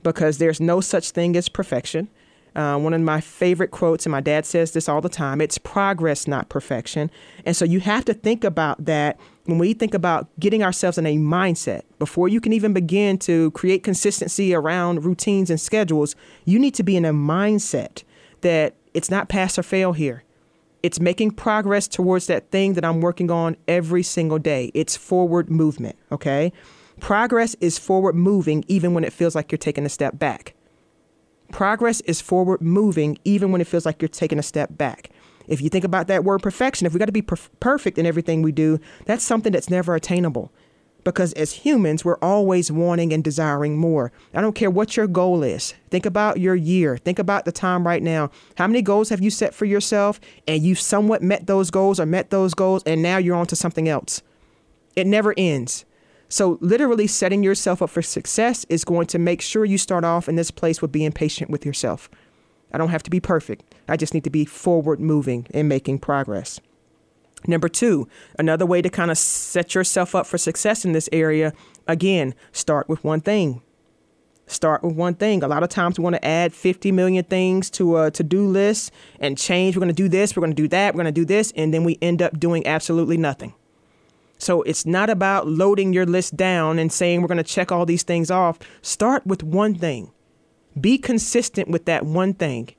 because 0.02 0.38
there's 0.38 0.60
no 0.60 0.82
such 0.82 1.12
thing 1.12 1.36
as 1.36 1.50
perfection. 1.50 2.10
Uh, 2.56 2.78
one 2.78 2.94
of 2.94 3.02
my 3.02 3.20
favorite 3.20 3.72
quotes, 3.72 4.06
and 4.06 4.12
my 4.12 4.22
dad 4.22 4.46
says 4.46 4.74
this 4.74 4.88
all 4.88 5.02
the 5.02 5.10
time 5.10 5.42
it's 5.42 5.58
progress, 5.58 6.28
not 6.28 6.50
perfection. 6.50 7.10
And 7.46 7.56
so 7.56 7.66
you 7.66 7.80
have 7.80 8.06
to 8.06 8.14
think 8.14 8.44
about 8.44 8.86
that 8.86 9.20
when 9.46 9.58
we 9.58 9.74
think 9.74 9.94
about 9.94 10.28
getting 10.40 10.64
ourselves 10.64 10.98
in 10.98 11.06
a 11.06 11.18
mindset. 11.18 11.84
Before 12.00 12.28
you 12.28 12.40
can 12.40 12.54
even 12.54 12.74
begin 12.74 13.18
to 13.20 13.52
create 13.52 13.84
consistency 13.84 14.54
around 14.54 15.04
routines 15.04 15.50
and 15.50 15.60
schedules, 15.60 16.16
you 16.46 16.60
need 16.60 16.74
to 16.76 16.84
be 16.84 16.96
in 16.96 17.06
a 17.06 17.14
mindset 17.14 18.04
that 18.42 18.76
it's 18.94 19.12
not 19.12 19.30
pass 19.30 19.58
or 19.58 19.64
fail 19.64 19.94
here. 19.94 20.24
It's 20.82 21.00
making 21.00 21.32
progress 21.32 21.88
towards 21.88 22.28
that 22.28 22.52
thing 22.52 22.74
that 22.74 22.86
I'm 22.86 23.02
working 23.02 23.32
on 23.32 23.56
every 23.68 24.04
single 24.04 24.40
day. 24.40 24.72
It's 24.74 24.98
forward 24.98 25.50
movement, 25.50 25.98
okay? 26.12 26.52
Progress 27.00 27.56
is 27.62 27.78
forward 27.78 28.16
moving 28.16 28.64
even 28.68 28.94
when 28.94 29.04
it 29.04 29.14
feels 29.14 29.36
like 29.36 29.52
you're 29.52 29.58
taking 29.58 29.86
a 29.86 29.90
step 29.90 30.20
back. 30.20 30.54
Progress 31.52 32.02
is 32.02 32.22
forward 32.22 32.62
moving 32.62 33.18
even 33.24 33.52
when 33.52 33.62
it 33.62 33.68
feels 33.68 33.86
like 33.86 34.02
you're 34.02 34.10
taking 34.10 34.40
a 34.40 34.44
step 34.44 34.78
back. 34.78 35.10
If 35.48 35.62
you 35.62 35.70
think 35.70 35.84
about 35.84 36.08
that 36.08 36.24
word 36.24 36.42
perfection, 36.42 36.88
if 36.88 36.94
we 36.94 37.00
got 37.00 37.06
to 37.06 37.12
be 37.12 37.22
per- 37.22 37.38
perfect 37.60 37.98
in 37.98 38.06
everything 38.06 38.42
we 38.42 38.52
do, 38.52 38.80
that's 39.06 39.24
something 39.24 39.52
that's 39.52 39.70
never 39.70 39.96
attainable 39.96 40.52
because 41.04 41.34
as 41.34 41.52
humans, 41.52 42.06
we're 42.06 42.18
always 42.22 42.72
wanting 42.72 43.14
and 43.14 43.24
desiring 43.24 43.78
more. 43.78 44.12
I 44.34 44.42
don't 44.42 44.56
care 44.56 44.72
what 44.72 44.96
your 44.96 45.08
goal 45.08 45.44
is. 45.44 45.74
Think 45.90 46.06
about 46.06 46.40
your 46.40 46.56
year. 46.56 46.98
Think 46.98 47.20
about 47.20 47.46
the 47.46 47.52
time 47.52 47.86
right 47.86 48.02
now. 48.02 48.32
How 48.58 48.68
many 48.68 48.82
goals 48.82 49.10
have 49.10 49.22
you 49.22 49.30
set 49.30 49.54
for 49.54 49.66
yourself 49.66 50.20
and 50.48 50.64
you've 50.64 50.80
somewhat 50.80 51.22
met 51.22 51.48
those 51.48 51.72
goals 51.72 52.00
or 52.00 52.06
met 52.06 52.30
those 52.30 52.54
goals 52.54 52.84
and 52.86 53.02
now 53.02 53.18
you're 53.18 53.36
on 53.36 53.48
to 53.48 53.56
something 53.56 53.88
else? 53.88 54.22
It 54.96 55.08
never 55.08 55.34
ends. 55.38 55.86
So, 56.30 56.58
literally 56.62 57.06
setting 57.06 57.44
yourself 57.44 57.82
up 57.82 57.92
for 57.92 58.02
success 58.02 58.66
is 58.68 58.84
going 58.84 59.06
to 59.08 59.20
make 59.20 59.40
sure 59.40 59.66
you 59.66 59.78
start 59.78 60.04
off 60.04 60.28
in 60.28 60.36
this 60.36 60.50
place 60.50 60.82
with 60.82 60.92
being 60.92 61.12
patient 61.12 61.52
with 61.52 61.64
yourself. 61.64 62.10
I 62.74 62.78
don't 62.78 62.90
have 62.90 63.04
to 63.04 63.12
be 63.12 63.20
perfect. 63.20 63.64
I 63.88 63.98
just 63.98 64.14
need 64.14 64.24
to 64.24 64.30
be 64.30 64.46
forward 64.46 65.00
moving 65.00 65.48
and 65.54 65.70
making 65.70 66.00
progress. 66.00 66.60
Number 67.46 67.70
two, 67.70 68.08
another 68.40 68.66
way 68.66 68.82
to 68.82 68.90
kind 68.90 69.12
of 69.12 69.18
set 69.18 69.76
yourself 69.76 70.16
up 70.16 70.26
for 70.26 70.38
success 70.38 70.86
in 70.86 70.94
this 70.94 71.10
area, 71.12 71.54
again, 71.88 72.34
start 72.52 72.88
with 72.88 73.04
one 73.04 73.22
thing. 73.22 73.62
Start 74.46 74.84
with 74.84 74.96
one 74.96 75.16
thing. 75.16 75.44
A 75.44 75.48
lot 75.48 75.64
of 75.64 75.70
times 75.70 75.98
we 75.98 76.04
want 76.04 76.16
to 76.16 76.26
add 76.26 76.54
50 76.54 76.92
million 76.92 77.24
things 77.24 77.70
to 77.72 77.98
a 77.98 78.12
to 78.12 78.24
do 78.24 78.48
list 78.48 78.92
and 79.20 79.38
change. 79.38 79.76
We're 79.76 79.82
going 79.82 79.88
to 79.88 79.94
do 79.94 80.10
this, 80.10 80.36
we're 80.36 80.42
going 80.42 80.56
to 80.56 80.62
do 80.62 80.68
that, 80.70 80.94
we're 80.94 81.04
going 81.04 81.14
to 81.14 81.20
do 81.22 81.26
this, 81.26 81.54
and 81.56 81.74
then 81.74 81.84
we 81.84 81.98
end 82.02 82.22
up 82.22 82.40
doing 82.40 82.66
absolutely 82.68 83.18
nothing. 83.18 83.54
So 84.38 84.62
it's 84.64 84.86
not 84.86 85.10
about 85.10 85.48
loading 85.48 85.94
your 85.94 86.06
list 86.06 86.36
down 86.36 86.78
and 86.78 86.92
saying 86.92 87.22
we're 87.22 87.30
going 87.30 87.38
to 87.38 87.44
check 87.44 87.72
all 87.72 87.86
these 87.86 88.04
things 88.04 88.30
off. 88.30 88.60
Start 88.82 89.26
with 89.26 89.44
one 89.44 89.76
thing. 89.76 90.12
Be 90.80 90.98
consistent 90.98 91.70
with 91.70 91.86
that 91.86 92.06
one 92.06 92.34
thing. 92.34 92.70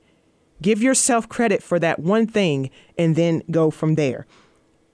Give 0.61 0.81
yourself 0.81 1.27
credit 1.29 1.61
for 1.61 1.79
that 1.79 1.99
one 1.99 2.27
thing 2.27 2.69
and 2.97 3.15
then 3.15 3.43
go 3.51 3.69
from 3.69 3.95
there. 3.95 4.25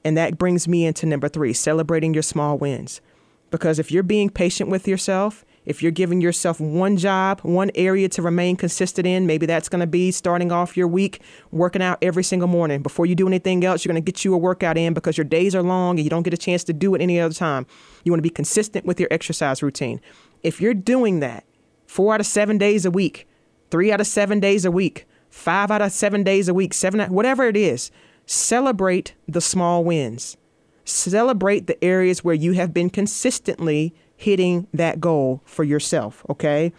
And 0.04 0.18
that 0.18 0.38
brings 0.38 0.68
me 0.68 0.86
into 0.86 1.06
number 1.06 1.30
three 1.30 1.54
celebrating 1.54 2.14
your 2.14 2.24
small 2.24 2.58
wins. 2.58 3.02
Because 3.52 3.80
if 3.80 3.92
you're 3.92 4.04
being 4.04 4.30
patient 4.30 4.70
with 4.70 4.88
yourself, 4.88 5.46
if 5.64 5.84
you're 5.84 5.92
giving 5.92 6.22
yourself 6.22 6.60
one 6.60 6.98
job, 6.98 7.42
one 7.42 7.70
area 7.76 8.10
to 8.10 8.22
remain 8.22 8.56
consistent 8.56 9.06
in, 9.06 9.28
maybe 9.28 9.46
that's 9.46 9.70
going 9.70 9.82
to 9.82 9.88
be 9.88 10.10
starting 10.10 10.52
off 10.52 10.76
your 10.76 10.88
week 10.88 11.22
working 11.52 11.84
out 11.84 12.00
every 12.02 12.24
single 12.24 12.48
morning. 12.48 12.82
Before 12.82 13.06
you 13.06 13.14
do 13.14 13.28
anything 13.28 13.64
else, 13.64 13.86
you're 13.86 13.94
going 13.94 14.04
to 14.04 14.12
get 14.12 14.26
you 14.26 14.34
a 14.34 14.38
workout 14.38 14.78
in 14.78 14.94
because 14.94 15.18
your 15.18 15.26
days 15.26 15.54
are 15.54 15.62
long 15.62 15.98
and 15.98 16.04
you 16.04 16.10
don't 16.10 16.24
get 16.24 16.34
a 16.34 16.38
chance 16.38 16.64
to 16.64 16.74
do 16.74 16.96
it 16.96 17.02
any 17.02 17.20
other 17.20 17.34
time. 17.34 17.68
You 18.04 18.12
want 18.12 18.20
to 18.20 18.24
be 18.24 18.32
consistent 18.32 18.86
with 18.86 19.00
your 19.00 19.10
exercise 19.12 19.62
routine. 19.62 20.02
If 20.42 20.60
you're 20.62 20.74
doing 20.74 21.20
that 21.20 21.46
four 21.92 22.14
out 22.14 22.20
of 22.20 22.26
seven 22.26 22.58
days 22.58 22.86
a 22.86 22.92
week, 22.92 23.28
three 23.70 23.92
out 23.92 24.02
of 24.02 24.08
seven 24.08 24.40
days 24.40 24.66
a 24.66 24.72
week, 24.72 25.06
five 25.30 25.70
out 25.70 25.82
of 25.82 25.92
seven 25.92 26.24
days 26.24 26.48
a 26.48 26.54
week, 26.54 26.74
seven, 26.74 27.02
whatever 27.14 27.46
it 27.46 27.58
is, 27.58 27.92
Celebrate 28.26 29.14
the 29.28 29.42
small 29.42 29.84
wins. 29.84 30.38
Celebrate 30.86 31.68
the 31.68 31.84
areas 31.84 32.24
where 32.24 32.34
you 32.34 32.54
have 32.54 32.74
been 32.74 32.90
consistently 32.90 33.94
hitting 34.16 34.68
that 34.74 35.02
goal 35.02 35.42
for 35.46 35.66
yourself, 35.66 36.26
okay? 36.30 36.72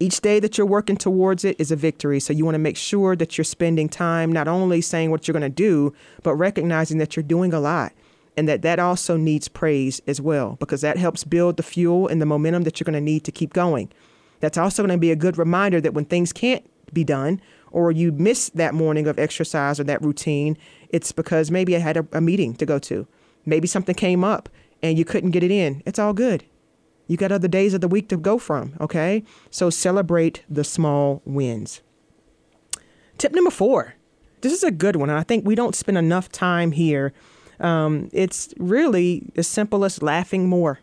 Each 0.00 0.20
day 0.20 0.40
that 0.40 0.58
you're 0.58 0.66
working 0.66 0.96
towards 0.96 1.44
it 1.44 1.54
is 1.60 1.70
a 1.70 1.76
victory. 1.76 2.18
So 2.18 2.32
you 2.32 2.44
want 2.44 2.56
to 2.56 2.60
make 2.60 2.76
sure 2.76 3.14
that 3.14 3.38
you're 3.38 3.44
spending 3.44 3.88
time 3.88 4.32
not 4.32 4.48
only 4.48 4.80
saying 4.80 5.12
what 5.12 5.28
you're 5.28 5.34
going 5.34 5.42
to 5.42 5.48
do, 5.48 5.94
but 6.24 6.34
recognizing 6.34 6.98
that 6.98 7.14
you're 7.14 7.22
doing 7.22 7.52
a 7.52 7.60
lot 7.60 7.92
and 8.36 8.48
that 8.48 8.62
that 8.62 8.78
also 8.78 9.16
needs 9.16 9.46
praise 9.46 10.00
as 10.06 10.20
well 10.20 10.56
because 10.58 10.80
that 10.80 10.96
helps 10.96 11.24
build 11.24 11.56
the 11.56 11.62
fuel 11.62 12.08
and 12.08 12.20
the 12.20 12.26
momentum 12.26 12.64
that 12.64 12.78
you're 12.78 12.86
going 12.86 12.94
to 12.94 13.00
need 13.00 13.22
to 13.24 13.32
keep 13.32 13.52
going. 13.52 13.88
That's 14.40 14.58
also 14.58 14.82
going 14.82 14.96
to 14.96 14.98
be 14.98 15.10
a 15.10 15.16
good 15.16 15.38
reminder 15.38 15.80
that 15.80 15.94
when 15.94 16.04
things 16.04 16.32
can't 16.32 16.64
be 16.92 17.04
done 17.04 17.40
or 17.70 17.92
you 17.92 18.12
miss 18.12 18.48
that 18.50 18.74
morning 18.74 19.06
of 19.06 19.18
exercise 19.18 19.78
or 19.78 19.84
that 19.84 20.02
routine, 20.02 20.56
it's 20.90 21.12
because 21.12 21.50
maybe 21.50 21.76
I 21.76 21.80
had 21.80 21.96
a, 21.96 22.06
a 22.12 22.20
meeting 22.20 22.54
to 22.56 22.66
go 22.66 22.78
to. 22.80 23.06
Maybe 23.44 23.66
something 23.66 23.94
came 23.94 24.24
up 24.24 24.48
and 24.82 24.98
you 24.98 25.04
couldn't 25.04 25.30
get 25.32 25.42
it 25.42 25.50
in. 25.50 25.82
It's 25.84 25.98
all 25.98 26.12
good. 26.12 26.44
You 27.06 27.16
got 27.16 27.32
other 27.32 27.48
days 27.48 27.74
of 27.74 27.80
the 27.80 27.88
week 27.88 28.08
to 28.10 28.16
go 28.16 28.38
from, 28.38 28.74
okay? 28.80 29.24
So 29.50 29.70
celebrate 29.70 30.44
the 30.48 30.64
small 30.64 31.22
wins. 31.24 31.80
Tip 33.16 33.32
number 33.32 33.50
four. 33.50 33.94
This 34.42 34.52
is 34.52 34.62
a 34.62 34.70
good 34.70 34.94
one. 34.94 35.10
And 35.10 35.18
I 35.18 35.22
think 35.22 35.46
we 35.46 35.54
don't 35.54 35.74
spend 35.74 35.98
enough 35.98 36.30
time 36.30 36.72
here. 36.72 37.12
Um, 37.58 38.08
it's 38.12 38.54
really 38.58 39.32
as 39.36 39.48
simple 39.48 39.84
as 39.84 40.02
laughing 40.02 40.48
more. 40.48 40.80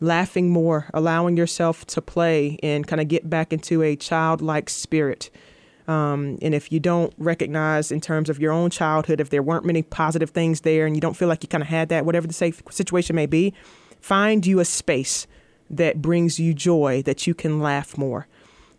Laughing 0.00 0.50
more, 0.50 0.86
allowing 0.92 1.36
yourself 1.36 1.86
to 1.86 2.02
play 2.02 2.58
and 2.62 2.86
kind 2.86 3.00
of 3.00 3.08
get 3.08 3.30
back 3.30 3.52
into 3.52 3.82
a 3.82 3.96
childlike 3.96 4.68
spirit. 4.68 5.30
Um, 5.88 6.38
and 6.42 6.54
if 6.54 6.72
you 6.72 6.80
don't 6.80 7.14
recognize 7.16 7.92
in 7.92 8.00
terms 8.00 8.28
of 8.28 8.40
your 8.40 8.52
own 8.52 8.70
childhood, 8.70 9.20
if 9.20 9.30
there 9.30 9.42
weren't 9.42 9.64
many 9.64 9.82
positive 9.82 10.30
things 10.30 10.62
there 10.62 10.84
and 10.84 10.96
you 10.96 11.00
don't 11.00 11.16
feel 11.16 11.28
like 11.28 11.42
you 11.42 11.48
kind 11.48 11.62
of 11.62 11.68
had 11.68 11.88
that, 11.88 12.04
whatever 12.04 12.26
the 12.26 12.34
safe 12.34 12.62
situation 12.70 13.16
may 13.16 13.26
be, 13.26 13.54
find 14.00 14.44
you 14.46 14.60
a 14.60 14.64
space 14.64 15.26
that 15.70 16.02
brings 16.02 16.38
you 16.38 16.54
joy 16.54 17.02
that 17.02 17.26
you 17.26 17.34
can 17.34 17.60
laugh 17.60 17.96
more. 17.96 18.26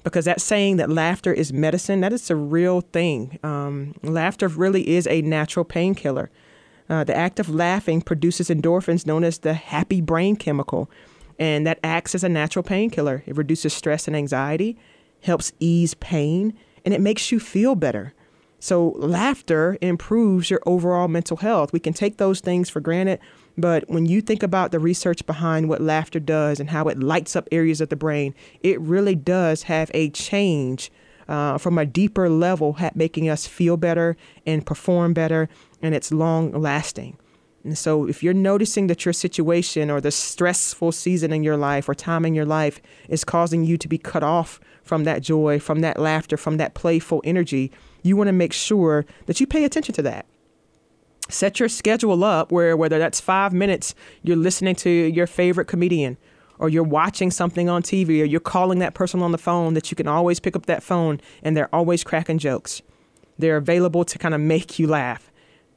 Because 0.04 0.26
that 0.26 0.40
saying 0.40 0.78
that 0.78 0.90
laughter 0.90 1.34
is 1.34 1.52
medicine, 1.52 2.02
that 2.02 2.14
is 2.14 2.30
a 2.30 2.36
real 2.36 2.82
thing. 2.82 3.40
Um, 3.44 3.96
laughter 4.04 4.48
really 4.48 4.88
is 4.88 5.08
a 5.08 5.22
natural 5.22 5.66
painkiller. 5.66 6.30
Uh, 6.90 7.04
the 7.04 7.16
act 7.16 7.40
of 7.40 7.50
laughing 7.50 8.02
produces 8.02 8.50
endorphins 8.50 9.06
known 9.06 9.24
as 9.24 9.40
the 9.40 9.54
happy 9.54 10.02
brain 10.02 10.36
chemical, 10.36 10.90
and 11.38 11.68
that 11.68 11.80
acts 11.84 12.16
as 12.16 12.24
a 12.24 12.30
natural 12.30 12.64
painkiller. 12.64 13.24
It 13.26 13.36
reduces 13.36 13.74
stress 13.74 14.08
and 14.08 14.16
anxiety, 14.16 14.78
helps 15.22 15.52
ease 15.60 15.94
pain, 15.96 16.58
and 16.86 16.94
it 16.94 17.02
makes 17.02 17.32
you 17.32 17.40
feel 17.40 17.76
better. 17.76 18.14
So, 18.60 18.96
laughter 18.98 19.78
improves 19.82 20.50
your 20.50 20.62
overall 20.66 21.08
mental 21.08 21.38
health. 21.38 21.72
We 21.72 21.80
can 21.80 21.94
take 21.94 22.18
those 22.18 22.40
things 22.40 22.70
for 22.70 22.80
granted, 22.80 23.20
but 23.56 23.88
when 23.88 24.08
you 24.08 24.20
think 24.20 24.42
about 24.42 24.72
the 24.72 24.80
research 24.80 25.26
behind 25.28 25.70
what 25.70 25.82
laughter 25.82 26.20
does 26.20 26.60
and 26.60 26.72
how 26.72 26.88
it 26.88 27.00
lights 27.00 27.36
up 27.36 27.48
areas 27.52 27.82
of 27.82 27.90
the 27.90 27.96
brain, 27.96 28.34
it 28.62 28.82
really 28.82 29.14
does 29.14 29.64
have 29.64 29.92
a 29.94 30.10
change 30.10 30.92
uh, 31.28 31.58
from 31.58 31.78
a 31.78 31.86
deeper 31.86 32.30
level, 32.30 32.78
making 32.96 33.30
us 33.30 33.48
feel 33.48 33.78
better 33.78 34.16
and 34.46 34.66
perform 34.66 35.14
better, 35.14 35.50
and 35.82 35.94
it's 35.94 36.12
long 36.12 36.52
lasting. 36.52 37.18
And 37.64 37.78
so, 37.78 38.08
if 38.08 38.24
you're 38.24 38.34
noticing 38.34 38.88
that 38.88 39.04
your 39.04 39.14
situation 39.14 39.92
or 39.92 40.00
the 40.00 40.12
stressful 40.12 40.94
season 40.94 41.34
in 41.34 41.44
your 41.44 41.58
life 41.58 41.90
or 41.90 41.96
time 41.96 42.26
in 42.26 42.34
your 42.34 42.46
life 42.46 42.80
is 43.10 43.26
causing 43.26 43.66
you 43.66 43.78
to 43.78 43.88
be 43.88 43.98
cut 43.98 44.24
off 44.24 44.60
from 44.84 45.04
that 45.04 45.22
joy, 45.22 45.60
from 45.60 45.82
that 45.82 46.00
laughter, 46.00 46.38
from 46.38 46.58
that 46.58 46.74
playful 46.74 47.22
energy, 47.26 47.72
you 48.04 48.16
want 48.16 48.30
to 48.30 48.34
make 48.34 48.54
sure 48.54 49.06
that 49.26 49.42
you 49.42 49.48
pay 49.48 49.66
attention 49.66 49.94
to 49.96 50.02
that. 50.04 50.26
Set 51.30 51.60
your 51.60 51.68
schedule 51.68 52.24
up 52.24 52.54
where 52.54 52.78
whether 52.78 52.98
that's 52.98 53.20
five 53.20 53.52
minutes, 53.52 53.94
you're 54.24 54.38
listening 54.38 54.76
to 54.76 54.90
your 54.90 55.28
favorite 55.28 55.66
comedian, 55.66 56.16
or 56.60 56.70
you're 56.70 56.84
watching 56.84 57.32
something 57.32 57.70
on 57.70 57.84
TV, 57.84 58.22
or 58.22 58.26
you're 58.26 58.40
calling 58.40 58.80
that 58.80 58.94
person 58.94 59.22
on 59.22 59.32
the 59.32 59.38
phone 59.38 59.74
that 59.74 59.92
you 59.92 59.96
can 59.96 60.08
always 60.08 60.40
pick 60.40 60.56
up 60.56 60.66
that 60.66 60.84
phone 60.84 61.22
and 61.44 61.56
they're 61.56 61.74
always 61.74 62.04
cracking 62.04 62.38
jokes. 62.38 62.82
They're 63.38 63.58
available 63.58 64.04
to 64.06 64.18
kind 64.18 64.34
of 64.34 64.42
make 64.42 64.80
you 64.80 64.88
laugh. 64.88 65.32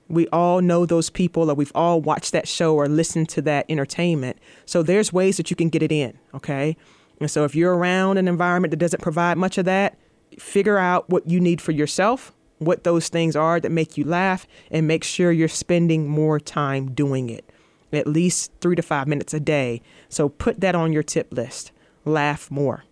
We 0.08 0.26
all 0.28 0.60
know 0.60 0.86
those 0.86 1.08
people, 1.08 1.50
or 1.50 1.54
we've 1.54 1.72
all 1.74 2.00
watched 2.00 2.32
that 2.32 2.48
show 2.48 2.74
or 2.74 2.88
listened 2.88 3.28
to 3.30 3.42
that 3.42 3.66
entertainment. 3.68 4.38
So 4.66 4.82
there's 4.82 5.12
ways 5.12 5.36
that 5.36 5.50
you 5.50 5.56
can 5.56 5.68
get 5.68 5.82
it 5.82 5.92
in, 5.92 6.18
okay? 6.34 6.76
And 7.20 7.30
so 7.30 7.44
if 7.44 7.54
you're 7.54 7.76
around 7.76 8.16
an 8.16 8.26
environment 8.26 8.72
that 8.72 8.78
doesn't 8.78 9.02
provide 9.02 9.38
much 9.38 9.58
of 9.58 9.66
that, 9.66 9.96
figure 10.38 10.78
out 10.78 11.08
what 11.10 11.28
you 11.28 11.38
need 11.38 11.60
for 11.60 11.72
yourself, 11.72 12.32
what 12.58 12.84
those 12.84 13.08
things 13.08 13.36
are 13.36 13.60
that 13.60 13.70
make 13.70 13.96
you 13.96 14.04
laugh, 14.04 14.46
and 14.70 14.88
make 14.88 15.04
sure 15.04 15.30
you're 15.30 15.48
spending 15.48 16.08
more 16.08 16.40
time 16.40 16.92
doing 16.92 17.30
it. 17.30 17.44
At 17.92 18.06
least 18.06 18.52
three 18.60 18.76
to 18.76 18.82
five 18.82 19.08
minutes 19.08 19.34
a 19.34 19.40
day. 19.40 19.82
So 20.08 20.28
put 20.28 20.60
that 20.60 20.74
on 20.74 20.92
your 20.92 21.02
tip 21.02 21.32
list. 21.32 21.72
Laugh 22.04 22.50
more. 22.50 22.84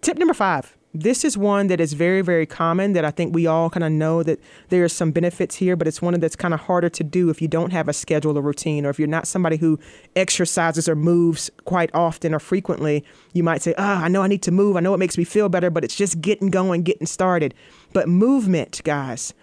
Tip 0.00 0.18
number 0.18 0.34
five 0.34 0.76
this 1.00 1.24
is 1.24 1.36
one 1.36 1.66
that 1.66 1.80
is 1.80 1.92
very, 1.92 2.22
very 2.22 2.46
common 2.46 2.92
that 2.94 3.04
I 3.04 3.10
think 3.10 3.34
we 3.34 3.46
all 3.46 3.68
kind 3.70 3.84
of 3.84 3.92
know 3.92 4.22
that 4.22 4.40
there 4.68 4.84
are 4.84 4.88
some 4.88 5.10
benefits 5.10 5.56
here, 5.56 5.76
but 5.76 5.86
it's 5.86 6.00
one 6.00 6.18
that's 6.20 6.36
kind 6.36 6.54
of 6.54 6.60
harder 6.60 6.88
to 6.88 7.04
do 7.04 7.28
if 7.28 7.42
you 7.42 7.48
don't 7.48 7.72
have 7.72 7.88
a 7.88 7.92
schedule 7.92 8.38
or 8.38 8.42
routine, 8.42 8.86
or 8.86 8.90
if 8.90 8.98
you're 8.98 9.08
not 9.08 9.26
somebody 9.26 9.56
who 9.56 9.78
exercises 10.14 10.88
or 10.88 10.96
moves 10.96 11.50
quite 11.64 11.90
often 11.94 12.34
or 12.34 12.38
frequently. 12.38 13.04
You 13.32 13.42
might 13.42 13.62
say, 13.62 13.74
Ah, 13.76 14.00
oh, 14.00 14.04
I 14.04 14.08
know 14.08 14.22
I 14.22 14.28
need 14.28 14.42
to 14.42 14.52
move. 14.52 14.76
I 14.76 14.80
know 14.80 14.94
it 14.94 14.98
makes 14.98 15.18
me 15.18 15.24
feel 15.24 15.48
better, 15.48 15.70
but 15.70 15.84
it's 15.84 15.96
just 15.96 16.20
getting 16.20 16.48
going, 16.48 16.82
getting 16.82 17.06
started. 17.06 17.54
But 17.92 18.08
movement, 18.08 18.80
guys, 18.84 19.34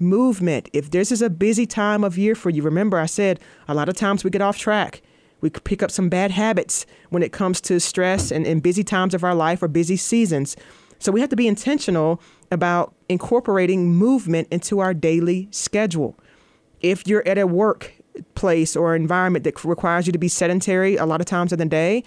movement. 0.00 0.68
If 0.72 0.90
this 0.90 1.12
is 1.12 1.22
a 1.22 1.30
busy 1.30 1.66
time 1.66 2.04
of 2.04 2.18
year 2.18 2.34
for 2.34 2.50
you, 2.50 2.62
remember 2.62 2.98
I 2.98 3.06
said 3.06 3.40
a 3.66 3.74
lot 3.74 3.88
of 3.88 3.96
times 3.96 4.24
we 4.24 4.30
get 4.30 4.42
off 4.42 4.58
track. 4.58 5.02
We 5.40 5.50
pick 5.50 5.82
up 5.82 5.90
some 5.90 6.08
bad 6.08 6.32
habits 6.32 6.84
when 7.10 7.22
it 7.22 7.32
comes 7.32 7.60
to 7.62 7.78
stress 7.78 8.32
and, 8.32 8.46
and 8.46 8.62
busy 8.62 8.82
times 8.82 9.14
of 9.14 9.22
our 9.22 9.34
life 9.34 9.62
or 9.62 9.68
busy 9.68 9.96
seasons. 9.96 10.56
So 10.98 11.12
we 11.12 11.20
have 11.20 11.30
to 11.30 11.36
be 11.36 11.46
intentional 11.46 12.20
about 12.50 12.94
incorporating 13.08 13.94
movement 13.94 14.48
into 14.50 14.80
our 14.80 14.92
daily 14.94 15.48
schedule. 15.50 16.18
If 16.80 17.06
you're 17.06 17.26
at 17.26 17.38
a 17.38 17.46
workplace 17.46 18.74
or 18.74 18.96
environment 18.96 19.44
that 19.44 19.64
requires 19.64 20.06
you 20.06 20.12
to 20.12 20.18
be 20.18 20.28
sedentary 20.28 20.96
a 20.96 21.06
lot 21.06 21.20
of 21.20 21.26
times 21.26 21.52
in 21.52 21.58
the 21.58 21.66
day, 21.66 22.02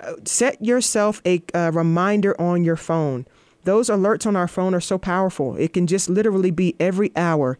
uh, 0.00 0.14
set 0.24 0.62
yourself 0.64 1.22
a, 1.24 1.40
a 1.54 1.70
reminder 1.70 2.40
on 2.40 2.64
your 2.64 2.76
phone. 2.76 3.26
Those 3.64 3.88
alerts 3.88 4.26
on 4.26 4.36
our 4.36 4.48
phone 4.48 4.74
are 4.74 4.80
so 4.80 4.98
powerful. 4.98 5.56
It 5.56 5.72
can 5.72 5.86
just 5.86 6.08
literally 6.08 6.50
be 6.50 6.74
every 6.80 7.12
hour. 7.16 7.58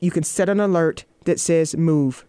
You 0.00 0.10
can 0.10 0.24
set 0.24 0.48
an 0.48 0.60
alert 0.60 1.04
that 1.24 1.40
says 1.40 1.76
move, 1.76 2.24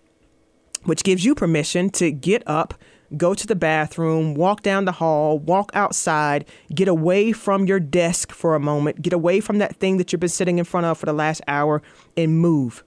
which 0.83 1.03
gives 1.03 1.25
you 1.25 1.35
permission 1.35 1.89
to 1.91 2.11
get 2.11 2.43
up, 2.45 2.73
go 3.15 3.33
to 3.33 3.47
the 3.47 3.55
bathroom, 3.55 4.35
walk 4.35 4.61
down 4.61 4.85
the 4.85 4.91
hall, 4.93 5.39
walk 5.39 5.71
outside, 5.73 6.45
get 6.73 6.87
away 6.87 7.31
from 7.31 7.65
your 7.65 7.79
desk 7.79 8.31
for 8.31 8.55
a 8.55 8.59
moment, 8.59 9.01
get 9.01 9.13
away 9.13 9.39
from 9.39 9.57
that 9.59 9.77
thing 9.77 9.97
that 9.97 10.11
you've 10.11 10.19
been 10.19 10.29
sitting 10.29 10.59
in 10.59 10.65
front 10.65 10.85
of 10.85 10.97
for 10.97 11.05
the 11.05 11.13
last 11.13 11.41
hour, 11.47 11.81
and 12.15 12.39
move. 12.39 12.83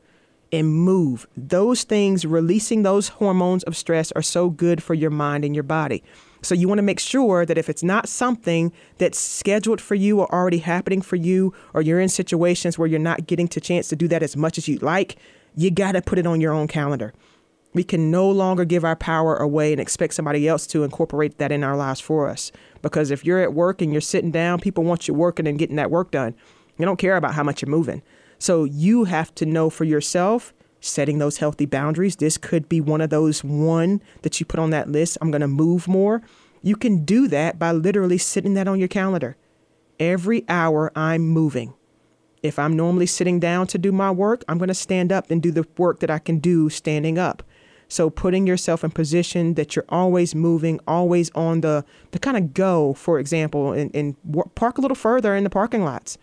And 0.53 0.75
move. 0.75 1.27
Those 1.37 1.85
things, 1.85 2.27
releasing 2.27 2.83
those 2.83 3.09
hormones 3.09 3.63
of 3.65 3.77
stress, 3.77 4.11
are 4.13 4.23
so 4.23 4.51
good 4.51 4.83
for 4.83 4.95
your 4.95 5.11
mind 5.11 5.45
and 5.45 5.55
your 5.55 5.63
body. 5.63 6.03
So, 6.43 6.55
you 6.55 6.69
want 6.69 6.79
to 6.79 6.83
make 6.83 7.01
sure 7.01 7.45
that 7.45 7.59
if 7.59 7.69
it's 7.69 7.83
not 7.83 8.09
something 8.09 8.73
that's 8.99 9.19
scheduled 9.19 9.81
for 9.81 9.95
you 9.95 10.21
or 10.21 10.35
already 10.35 10.59
happening 10.59 11.03
for 11.03 11.17
you, 11.17 11.55
or 11.75 11.83
you're 11.83 12.01
in 12.01 12.09
situations 12.09 12.79
where 12.79 12.89
you're 12.89 12.99
not 12.99 13.27
getting 13.27 13.49
to 13.49 13.61
chance 13.61 13.89
to 13.89 13.97
do 13.97 14.09
that 14.09 14.23
as 14.23 14.37
much 14.37 14.59
as 14.59 14.67
you'd 14.69 14.83
like, 14.83 15.17
you 15.55 15.71
got 15.71 15.93
to 15.93 16.03
put 16.03 16.19
it 16.19 16.27
on 16.27 16.41
your 16.41 16.53
own 16.53 16.69
calendar. 16.69 17.13
We 17.73 17.85
can 17.85 18.11
no 18.11 18.29
longer 18.29 18.65
give 18.65 18.85
our 18.85 18.97
power 18.97 19.37
away 19.37 19.73
and 19.73 19.81
expect 19.81 20.15
somebody 20.15 20.49
else 20.49 20.67
to 20.69 20.83
incorporate 20.83 21.39
that 21.39 21.53
in 21.53 21.63
our 21.63 21.77
lives 21.77 22.01
for 22.01 22.29
us. 22.29 22.51
Because 22.83 23.11
if 23.11 23.25
you're 23.25 23.41
at 23.41 23.55
work 23.55 23.81
and 23.81 23.93
you're 23.93 24.01
sitting 24.01 24.33
down, 24.33 24.59
people 24.59 24.83
want 24.83 25.07
you 25.07 25.15
working 25.15 25.47
and 25.47 25.59
getting 25.59 25.77
that 25.77 25.91
work 25.91 26.11
done. 26.11 26.35
They 26.79 26.85
don't 26.85 26.99
care 26.99 27.17
about 27.17 27.35
how 27.35 27.45
much 27.45 27.63
you're 27.63 27.71
moving. 27.71 28.03
So 28.39 28.65
you 28.65 29.05
have 29.05 29.35
to 29.37 29.47
know 29.47 29.71
for 29.71 29.85
yourself, 29.85 30.53
setting 30.81 31.19
those 31.19 31.39
healthy 31.39 31.67
boundaries. 31.67 32.17
This 32.17 32.39
could 32.39 32.69
be 32.69 32.81
one 32.81 33.01
of 33.01 33.11
those 33.11 33.45
one 33.45 34.03
that 34.23 34.41
you 34.41 34.47
put 34.47 34.61
on 34.61 34.71
that 34.71 34.89
list. 34.89 35.19
I'm 35.21 35.31
going 35.31 35.41
to 35.41 35.49
move 35.49 35.87
more. 35.87 36.23
You 36.63 36.77
can 36.77 37.05
do 37.05 37.29
that 37.29 37.59
by 37.59 37.73
literally 37.73 38.19
sitting 38.19 38.55
that 38.55 38.69
on 38.69 38.79
your 38.79 38.89
calendar. 38.89 39.37
Every 39.99 40.45
hour 40.49 40.91
I'm 40.97 41.23
moving. 41.29 41.75
If 42.43 42.59
I'm 42.59 42.75
normally 42.75 43.07
sitting 43.07 43.39
down 43.39 43.67
to 43.69 43.79
do 43.79 43.93
my 43.93 44.11
work, 44.11 44.45
I'm 44.49 44.59
going 44.59 44.69
to 44.69 44.75
stand 44.75 45.13
up 45.13 45.31
and 45.31 45.43
do 45.43 45.51
the 45.51 45.67
work 45.77 46.01
that 46.01 46.11
I 46.11 46.19
can 46.19 46.39
do 46.39 46.71
standing 46.71 47.19
up. 47.19 47.43
So 47.89 48.09
putting 48.09 48.47
yourself 48.47 48.85
in 48.85 48.93
position 48.93 49.55
that 49.55 49.75
you're 49.75 49.85
always 49.89 50.35
moving, 50.35 50.79
always 50.87 51.29
on 51.31 51.61
the 51.61 51.85
the 52.13 52.21
kind 52.21 52.37
of 52.37 52.55
go, 52.55 52.95
for 52.95 53.19
example, 53.19 53.73
and, 53.73 53.95
and 53.95 54.17
park 54.55 54.79
a 54.79 54.81
little 54.81 54.95
further 54.95 55.35
in 55.35 55.43
the 55.43 55.51
parking 55.51 55.85
lots. 55.85 56.17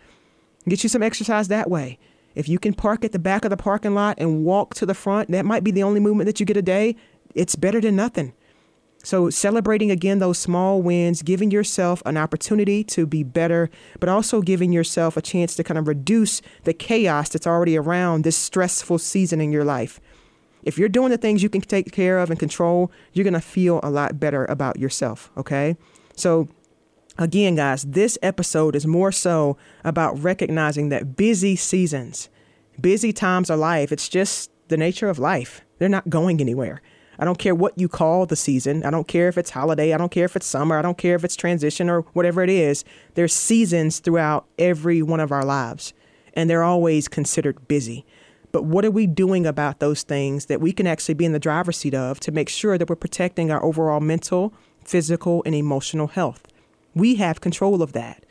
Get 0.66 0.82
you 0.82 0.88
some 0.88 1.02
exercise 1.02 1.48
that 1.48 1.70
way. 1.70 1.98
If 2.38 2.48
you 2.48 2.60
can 2.60 2.72
park 2.72 3.04
at 3.04 3.10
the 3.10 3.18
back 3.18 3.44
of 3.44 3.50
the 3.50 3.56
parking 3.56 3.94
lot 3.94 4.16
and 4.18 4.44
walk 4.44 4.74
to 4.74 4.86
the 4.86 4.94
front, 4.94 5.28
that 5.32 5.44
might 5.44 5.64
be 5.64 5.72
the 5.72 5.82
only 5.82 5.98
movement 5.98 6.26
that 6.26 6.38
you 6.38 6.46
get 6.46 6.56
a 6.56 6.62
day. 6.62 6.94
It's 7.34 7.56
better 7.56 7.80
than 7.80 7.96
nothing. 7.96 8.32
So, 9.02 9.28
celebrating 9.28 9.90
again 9.90 10.20
those 10.20 10.38
small 10.38 10.80
wins, 10.80 11.22
giving 11.22 11.50
yourself 11.50 12.00
an 12.06 12.16
opportunity 12.16 12.84
to 12.84 13.06
be 13.06 13.24
better, 13.24 13.70
but 13.98 14.08
also 14.08 14.40
giving 14.40 14.72
yourself 14.72 15.16
a 15.16 15.22
chance 15.22 15.56
to 15.56 15.64
kind 15.64 15.78
of 15.78 15.88
reduce 15.88 16.40
the 16.62 16.72
chaos 16.72 17.28
that's 17.28 17.46
already 17.46 17.76
around 17.76 18.22
this 18.22 18.36
stressful 18.36 18.98
season 18.98 19.40
in 19.40 19.50
your 19.50 19.64
life. 19.64 20.00
If 20.62 20.78
you're 20.78 20.88
doing 20.88 21.10
the 21.10 21.18
things 21.18 21.42
you 21.42 21.48
can 21.48 21.60
take 21.60 21.90
care 21.90 22.20
of 22.20 22.30
and 22.30 22.38
control, 22.38 22.92
you're 23.12 23.24
going 23.24 23.34
to 23.34 23.40
feel 23.40 23.80
a 23.82 23.90
lot 23.90 24.20
better 24.20 24.44
about 24.44 24.78
yourself. 24.78 25.30
Okay. 25.36 25.76
So, 26.14 26.48
again, 27.18 27.56
guys, 27.56 27.82
this 27.82 28.16
episode 28.22 28.76
is 28.76 28.86
more 28.86 29.12
so 29.12 29.56
about 29.84 30.22
recognizing 30.22 30.88
that 30.88 31.16
busy 31.16 31.56
seasons, 31.56 32.28
busy 32.80 33.12
times 33.12 33.50
of 33.50 33.58
life, 33.58 33.92
it's 33.92 34.08
just 34.08 34.50
the 34.68 34.76
nature 34.76 35.08
of 35.08 35.18
life. 35.18 35.62
They're 35.78 35.88
not 35.88 36.08
going 36.08 36.40
anywhere. 36.40 36.80
I 37.18 37.24
don't 37.24 37.38
care 37.38 37.54
what 37.54 37.76
you 37.76 37.88
call 37.88 38.26
the 38.26 38.36
season. 38.36 38.84
I 38.84 38.90
don't 38.90 39.08
care 39.08 39.28
if 39.28 39.36
it's 39.36 39.50
holiday. 39.50 39.92
I 39.92 39.98
don't 39.98 40.12
care 40.12 40.26
if 40.26 40.36
it's 40.36 40.46
summer. 40.46 40.78
I 40.78 40.82
don't 40.82 40.98
care 40.98 41.16
if 41.16 41.24
it's 41.24 41.34
transition 41.34 41.90
or 41.90 42.02
whatever 42.12 42.44
it 42.44 42.50
is. 42.50 42.84
There's 43.14 43.34
seasons 43.34 43.98
throughout 43.98 44.46
every 44.56 45.02
one 45.02 45.18
of 45.18 45.32
our 45.32 45.44
lives, 45.44 45.92
and 46.34 46.48
they're 46.48 46.62
always 46.62 47.08
considered 47.08 47.66
busy. 47.66 48.06
But 48.52 48.64
what 48.64 48.84
are 48.84 48.90
we 48.90 49.08
doing 49.08 49.46
about 49.46 49.80
those 49.80 50.04
things 50.04 50.46
that 50.46 50.60
we 50.60 50.72
can 50.72 50.86
actually 50.86 51.14
be 51.14 51.24
in 51.24 51.32
the 51.32 51.40
driver's 51.40 51.78
seat 51.78 51.94
of 51.94 52.20
to 52.20 52.30
make 52.30 52.48
sure 52.48 52.78
that 52.78 52.88
we're 52.88 52.96
protecting 52.96 53.50
our 53.50 53.62
overall 53.64 54.00
mental, 54.00 54.54
physical, 54.84 55.42
and 55.44 55.56
emotional 55.56 56.06
health? 56.06 56.46
We 56.94 57.16
have 57.16 57.40
control 57.40 57.82
of 57.82 57.92
that. 57.92 58.24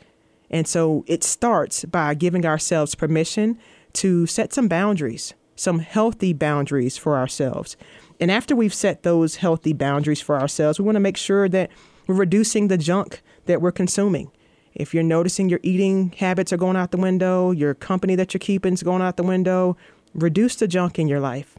And 0.50 0.66
so 0.66 1.04
it 1.06 1.22
starts 1.22 1.84
by 1.84 2.14
giving 2.14 2.46
ourselves 2.46 2.94
permission 2.94 3.58
to 3.94 4.26
set 4.26 4.52
some 4.52 4.68
boundaries, 4.68 5.34
some 5.56 5.80
healthy 5.80 6.32
boundaries 6.32 6.96
for 6.96 7.16
ourselves. 7.16 7.76
And 8.20 8.30
after 8.30 8.56
we've 8.56 8.74
set 8.74 9.02
those 9.02 9.36
healthy 9.36 9.72
boundaries 9.72 10.20
for 10.20 10.38
ourselves, 10.38 10.78
we 10.78 10.84
want 10.84 10.96
to 10.96 11.00
make 11.00 11.16
sure 11.16 11.48
that 11.48 11.70
we're 12.06 12.14
reducing 12.14 12.68
the 12.68 12.78
junk 12.78 13.22
that 13.46 13.60
we're 13.60 13.72
consuming. 13.72 14.30
If 14.74 14.94
you're 14.94 15.02
noticing 15.02 15.48
your 15.48 15.60
eating 15.62 16.12
habits 16.18 16.52
are 16.52 16.56
going 16.56 16.76
out 16.76 16.90
the 16.90 16.96
window, 16.96 17.50
your 17.50 17.74
company 17.74 18.14
that 18.14 18.32
you're 18.32 18.38
keeping 18.38 18.74
is 18.74 18.82
going 18.82 19.02
out 19.02 19.16
the 19.16 19.22
window, 19.22 19.76
reduce 20.14 20.56
the 20.56 20.68
junk 20.68 20.98
in 20.98 21.08
your 21.08 21.20
life. 21.20 21.58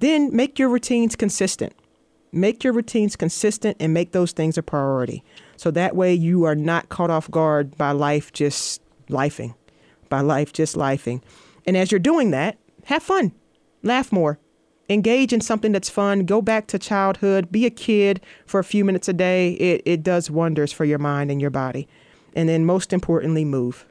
Then 0.00 0.34
make 0.34 0.58
your 0.58 0.68
routines 0.68 1.16
consistent. 1.16 1.72
Make 2.32 2.64
your 2.64 2.72
routines 2.72 3.16
consistent 3.16 3.76
and 3.80 3.94
make 3.94 4.12
those 4.12 4.32
things 4.32 4.58
a 4.58 4.62
priority. 4.62 5.24
So 5.56 5.70
that 5.70 5.96
way 5.96 6.12
you 6.12 6.44
are 6.44 6.54
not 6.54 6.88
caught 6.88 7.10
off 7.10 7.30
guard 7.30 7.76
by 7.76 7.92
life 7.92 8.32
just 8.32 8.82
lifing, 9.08 9.54
by 10.08 10.20
life 10.20 10.52
just 10.52 10.76
lifing. 10.76 11.22
And 11.66 11.76
as 11.76 11.90
you're 11.90 11.98
doing 11.98 12.30
that, 12.32 12.58
have 12.84 13.02
fun, 13.02 13.32
laugh 13.82 14.12
more, 14.12 14.38
engage 14.88 15.32
in 15.32 15.40
something 15.40 15.72
that's 15.72 15.88
fun, 15.88 16.26
go 16.26 16.40
back 16.42 16.66
to 16.68 16.78
childhood, 16.78 17.50
be 17.50 17.66
a 17.66 17.70
kid 17.70 18.20
for 18.46 18.60
a 18.60 18.64
few 18.64 18.84
minutes 18.84 19.08
a 19.08 19.12
day. 19.12 19.52
It, 19.54 19.82
it 19.84 20.02
does 20.02 20.30
wonders 20.30 20.72
for 20.72 20.84
your 20.84 20.98
mind 20.98 21.30
and 21.30 21.40
your 21.40 21.50
body. 21.50 21.88
And 22.34 22.48
then 22.48 22.64
most 22.64 22.92
importantly, 22.92 23.44
move 23.44 23.86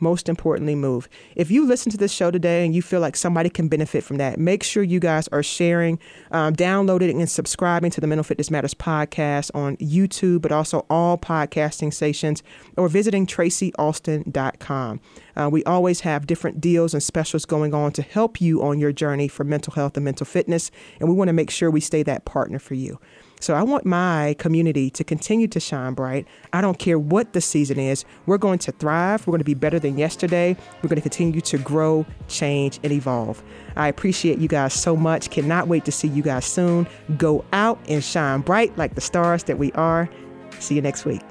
most 0.00 0.28
importantly, 0.28 0.74
move. 0.74 1.08
If 1.34 1.50
you 1.50 1.66
listen 1.66 1.90
to 1.92 1.96
this 1.96 2.12
show 2.12 2.30
today 2.30 2.64
and 2.64 2.74
you 2.74 2.82
feel 2.82 3.00
like 3.00 3.16
somebody 3.16 3.50
can 3.50 3.68
benefit 3.68 4.04
from 4.04 4.18
that, 4.18 4.38
make 4.38 4.62
sure 4.62 4.82
you 4.82 5.00
guys 5.00 5.28
are 5.28 5.42
sharing, 5.42 5.98
um, 6.30 6.54
downloading, 6.54 7.20
and 7.20 7.30
subscribing 7.30 7.90
to 7.92 8.00
the 8.00 8.06
Mental 8.06 8.24
Fitness 8.24 8.50
Matters 8.50 8.74
podcast 8.74 9.50
on 9.54 9.76
YouTube, 9.78 10.42
but 10.42 10.52
also 10.52 10.86
all 10.90 11.16
podcasting 11.18 11.92
stations, 11.92 12.42
or 12.76 12.88
visiting 12.88 13.26
tracyalston.com. 13.26 15.00
Uh, 15.36 15.48
we 15.50 15.64
always 15.64 16.00
have 16.00 16.26
different 16.26 16.60
deals 16.60 16.94
and 16.94 17.02
specials 17.02 17.44
going 17.44 17.74
on 17.74 17.92
to 17.92 18.02
help 18.02 18.40
you 18.40 18.62
on 18.62 18.78
your 18.78 18.92
journey 18.92 19.28
for 19.28 19.44
mental 19.44 19.72
health 19.72 19.96
and 19.96 20.04
mental 20.04 20.26
fitness, 20.26 20.70
and 21.00 21.08
we 21.08 21.14
want 21.14 21.28
to 21.28 21.32
make 21.32 21.50
sure 21.50 21.70
we 21.70 21.80
stay 21.80 22.02
that 22.02 22.24
partner 22.24 22.58
for 22.58 22.74
you. 22.74 22.98
So 23.40 23.54
I 23.54 23.62
want 23.62 23.84
my 23.84 24.34
community 24.38 24.90
to 24.90 25.04
continue 25.04 25.46
to 25.48 25.60
shine 25.60 25.94
bright. 25.94 26.26
I 26.52 26.60
don't 26.60 26.78
care 26.78 26.98
what 26.98 27.32
the 27.32 27.40
season 27.40 27.78
is. 27.78 28.04
We're 28.24 28.38
going 28.38 28.58
to 28.60 28.72
thrive. 28.72 29.26
We're 29.26 29.32
going 29.32 29.40
to 29.40 29.44
be 29.44 29.54
better 29.54 29.78
than 29.78 29.98
yesterday. 29.98 30.56
We're 30.82 30.88
going 30.88 30.96
to 30.96 31.02
continue 31.02 31.40
to 31.40 31.58
grow, 31.58 32.06
change, 32.28 32.80
and 32.82 32.92
evolve. 32.92 33.42
I 33.76 33.88
appreciate 33.88 34.38
you 34.38 34.48
guys 34.48 34.72
so 34.72 34.96
much. 34.96 35.30
Cannot 35.30 35.68
wait 35.68 35.84
to 35.84 35.92
see 35.92 36.08
you 36.08 36.22
guys 36.22 36.46
soon. 36.46 36.88
Go 37.18 37.44
out 37.52 37.78
and 37.88 38.02
shine 38.02 38.40
bright 38.40 38.76
like 38.78 38.94
the 38.94 39.00
stars 39.00 39.44
that 39.44 39.58
we 39.58 39.70
are. 39.72 40.08
See 40.58 40.74
you 40.74 40.82
next 40.82 41.04
week. 41.04 41.22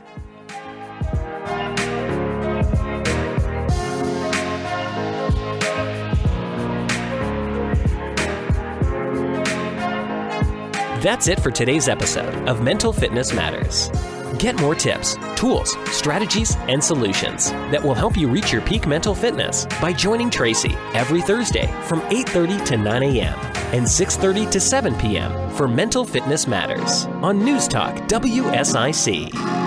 That's 11.06 11.28
it 11.28 11.40
for 11.40 11.52
today's 11.52 11.88
episode 11.88 12.34
of 12.50 12.64
Mental 12.64 12.92
Fitness 12.92 13.32
Matters. 13.32 13.92
Get 14.40 14.60
more 14.60 14.74
tips, 14.74 15.16
tools, 15.36 15.78
strategies, 15.92 16.56
and 16.68 16.84
solutions 16.84 17.52
that 17.70 17.84
will 17.84 17.94
help 17.94 18.18
you 18.18 18.28
reach 18.28 18.52
your 18.52 18.64
peak 18.64 18.88
mental 18.88 19.14
fitness 19.14 19.68
by 19.80 19.94
joining 19.94 20.32
Tracy 20.32 20.74
every 20.96 21.22
Thursday 21.22 21.68
from 21.84 22.02
8:30 22.10 22.66
to 22.66 22.78
9 22.78 23.04
a.m. 23.04 23.38
and 23.72 23.86
6:30 23.86 24.50
to 24.50 24.60
7 24.60 24.96
p.m. 24.96 25.32
for 25.52 25.68
Mental 25.68 26.06
Fitness 26.06 26.48
Matters 26.48 27.06
on 27.22 27.38
News 27.38 27.68
Talk 27.68 27.94
WSIC. 28.08 29.65